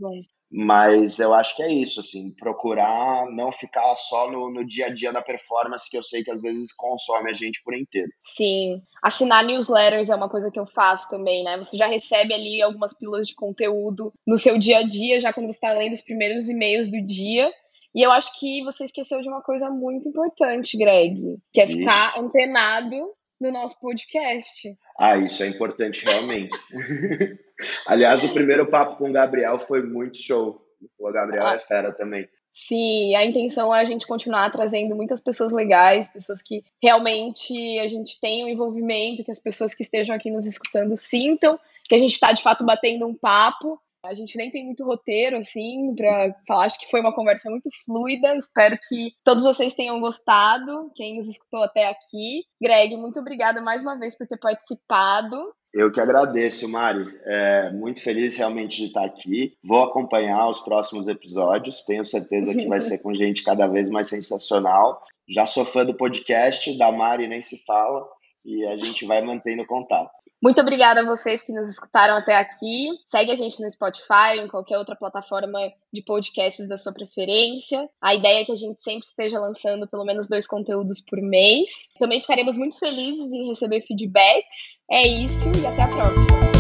Mas 0.52 1.20
eu 1.20 1.34
acho 1.34 1.56
que 1.56 1.64
é 1.64 1.72
isso, 1.72 2.00
assim, 2.00 2.32
procurar 2.40 3.26
não 3.32 3.52
ficar 3.52 3.94
só 3.96 4.30
no, 4.30 4.52
no 4.52 4.66
dia 4.66 4.88
a 4.88 4.94
dia 4.94 5.12
da 5.12 5.22
performance, 5.22 5.90
que 5.90 5.98
eu 5.98 6.04
sei 6.04 6.24
que 6.24 6.32
às 6.32 6.42
vezes 6.42 6.72
consome 6.74 7.30
a 7.30 7.34
gente 7.34 7.62
por 7.64 7.76
inteiro. 7.76 8.10
Sim. 8.38 8.82
Assinar 9.02 9.44
newsletters 9.44 10.10
é 10.10 10.16
uma 10.16 10.30
coisa 10.30 10.52
que 10.52 10.60
eu 10.60 10.66
faço 10.66 11.10
também, 11.10 11.44
né? 11.44 11.58
Você 11.58 11.78
já 11.78 11.88
recebe 11.88 12.34
ali 12.34 12.62
algumas 12.62 12.98
pílulas 12.98 13.28
de 13.28 13.36
conteúdo 13.36 14.14
no 14.26 14.38
seu 14.38 14.58
dia 14.58 14.80
a 14.80 14.88
dia, 14.88 15.20
já 15.20 15.34
quando 15.34 15.48
você 15.48 15.58
está 15.58 15.74
lendo 15.74 15.94
os 15.94 16.02
primeiros 16.02 16.48
e-mails 16.48 16.90
do 16.90 17.02
dia. 17.04 17.52
E 17.94 18.02
eu 18.02 18.12
acho 18.12 18.38
que 18.40 18.64
você 18.64 18.86
esqueceu 18.86 19.22
de 19.22 19.30
uma 19.30 19.42
coisa 19.42 19.70
muito 19.70 20.10
importante, 20.10 20.78
Greg, 20.78 21.38
que 21.52 21.62
é 21.62 21.68
ficar 21.68 22.10
Isso. 22.10 22.20
antenado 22.20 22.96
no 23.40 23.52
nosso 23.52 23.80
podcast. 23.80 24.78
Ah, 25.00 25.18
isso 25.18 25.44
é 25.44 25.48
importante 25.48 26.06
realmente. 26.06 26.58
Aliás, 27.88 28.24
o 28.24 28.34
primeiro 28.34 28.70
papo 28.70 28.98
com 28.98 29.10
o 29.10 29.14
Gabriel 29.14 29.60
foi 29.60 29.84
muito 29.84 30.18
show. 30.18 30.62
O 31.00 31.12
Gabriel 31.12 31.48
ah. 31.48 31.56
é 31.56 31.60
fera 31.60 31.92
também. 31.94 32.28
Sim, 32.54 33.14
a 33.16 33.26
intenção 33.26 33.76
é 33.76 33.82
a 33.82 33.86
gente 33.86 34.08
continuar 34.08 34.50
trazendo 34.50 34.96
muitas 34.96 35.20
pessoas 35.20 35.52
legais, 35.52 36.08
pessoas 36.08 36.42
que 36.42 36.64
realmente 36.82 37.80
a 37.80 37.88
gente 37.90 38.18
tenha 38.22 38.46
um 38.46 38.50
envolvimento, 38.50 39.26
que 39.26 39.32
as 39.32 39.40
pessoas 39.40 39.76
que 39.76 39.84
estejam 39.84 40.16
aqui 40.16 40.32
nos 40.32 40.46
escutando 40.46 40.96
sintam 40.96 41.60
que 41.88 41.96
a 41.96 42.00
gente 42.00 42.14
está 42.14 42.32
de 42.32 42.42
fato 42.42 42.66
batendo 42.66 43.06
um 43.06 43.14
papo. 43.14 43.80
A 44.06 44.14
gente 44.14 44.38
nem 44.38 44.52
tem 44.52 44.66
muito 44.66 44.84
roteiro, 44.84 45.38
assim, 45.38 45.94
para 45.96 46.36
falar. 46.48 46.66
Acho 46.66 46.80
que 46.80 46.90
foi 46.90 47.02
uma 47.02 47.14
conversa 47.14 47.50
muito 47.50 47.70
fluida. 47.86 48.36
Espero 48.36 48.78
que 48.78 49.14
todos 49.24 49.44
vocês 49.44 49.76
tenham 49.76 50.00
gostado. 50.00 50.92
Quem 50.96 51.18
nos 51.18 51.28
escutou 51.28 51.64
até 51.64 51.88
aqui. 51.88 52.44
Greg, 52.62 52.96
muito 52.98 53.20
obrigada 53.20 53.62
mais 53.62 53.82
uma 53.82 53.98
vez 53.98 54.18
por 54.18 54.28
ter 54.28 54.38
participado. 54.38 55.36
Eu 55.74 55.92
que 55.92 56.00
agradeço, 56.00 56.70
Mari. 56.70 57.06
É, 57.26 57.70
muito 57.72 58.02
feliz 58.02 58.38
realmente 58.38 58.78
de 58.78 58.88
estar 58.88 59.04
aqui. 59.04 59.58
Vou 59.62 59.84
acompanhar 59.84 60.48
os 60.50 60.62
próximos 60.62 61.08
episódios. 61.08 61.84
Tenho 61.84 62.06
certeza 62.06 62.56
que 62.56 62.66
vai 62.66 62.80
ser 62.80 63.00
com 63.00 63.14
gente 63.14 63.44
cada 63.44 63.68
vez 63.68 63.90
mais 63.90 64.08
sensacional. 64.08 65.02
Já 65.28 65.46
sou 65.46 65.66
fã 65.66 65.84
do 65.84 65.98
podcast, 65.98 66.78
da 66.78 66.92
Mari 66.92 67.28
nem 67.28 67.42
se 67.42 67.58
fala, 67.66 68.08
e 68.46 68.66
a 68.66 68.78
gente 68.78 69.06
vai 69.06 69.22
mantendo 69.22 69.66
contato. 69.66 70.12
Muito 70.42 70.62
obrigada 70.62 71.02
a 71.02 71.06
vocês 71.06 71.44
que 71.44 71.52
nos 71.52 71.68
escutaram 71.70 72.16
até 72.16 72.38
aqui. 72.38 72.90
Segue 73.08 73.32
a 73.32 73.36
gente 73.36 73.60
no 73.62 73.70
Spotify 73.72 74.38
em 74.38 74.48
qualquer 74.48 74.78
outra 74.78 74.96
plataforma 74.96 75.60
de 75.92 76.04
podcasts 76.04 76.68
da 76.68 76.78
sua 76.78 76.94
preferência. 76.94 77.90
A 78.00 78.14
ideia 78.14 78.42
é 78.42 78.46
que 78.46 78.52
a 78.52 78.56
gente 78.56 78.82
sempre 78.84 79.08
esteja 79.08 79.40
lançando 79.40 79.88
pelo 79.88 80.06
menos 80.06 80.28
dois 80.28 80.46
conteúdos 80.46 81.02
por 81.02 81.20
mês. 81.20 81.70
Também 81.98 82.22
ficaremos 82.22 82.56
muito 82.56 82.78
felizes 82.78 83.34
em 83.34 83.48
receber 83.48 83.82
feedbacks. 83.82 84.82
É 84.92 85.08
isso 85.08 85.50
e 85.60 85.66
até 85.66 85.84
a 85.84 85.88
próxima. 85.88 86.55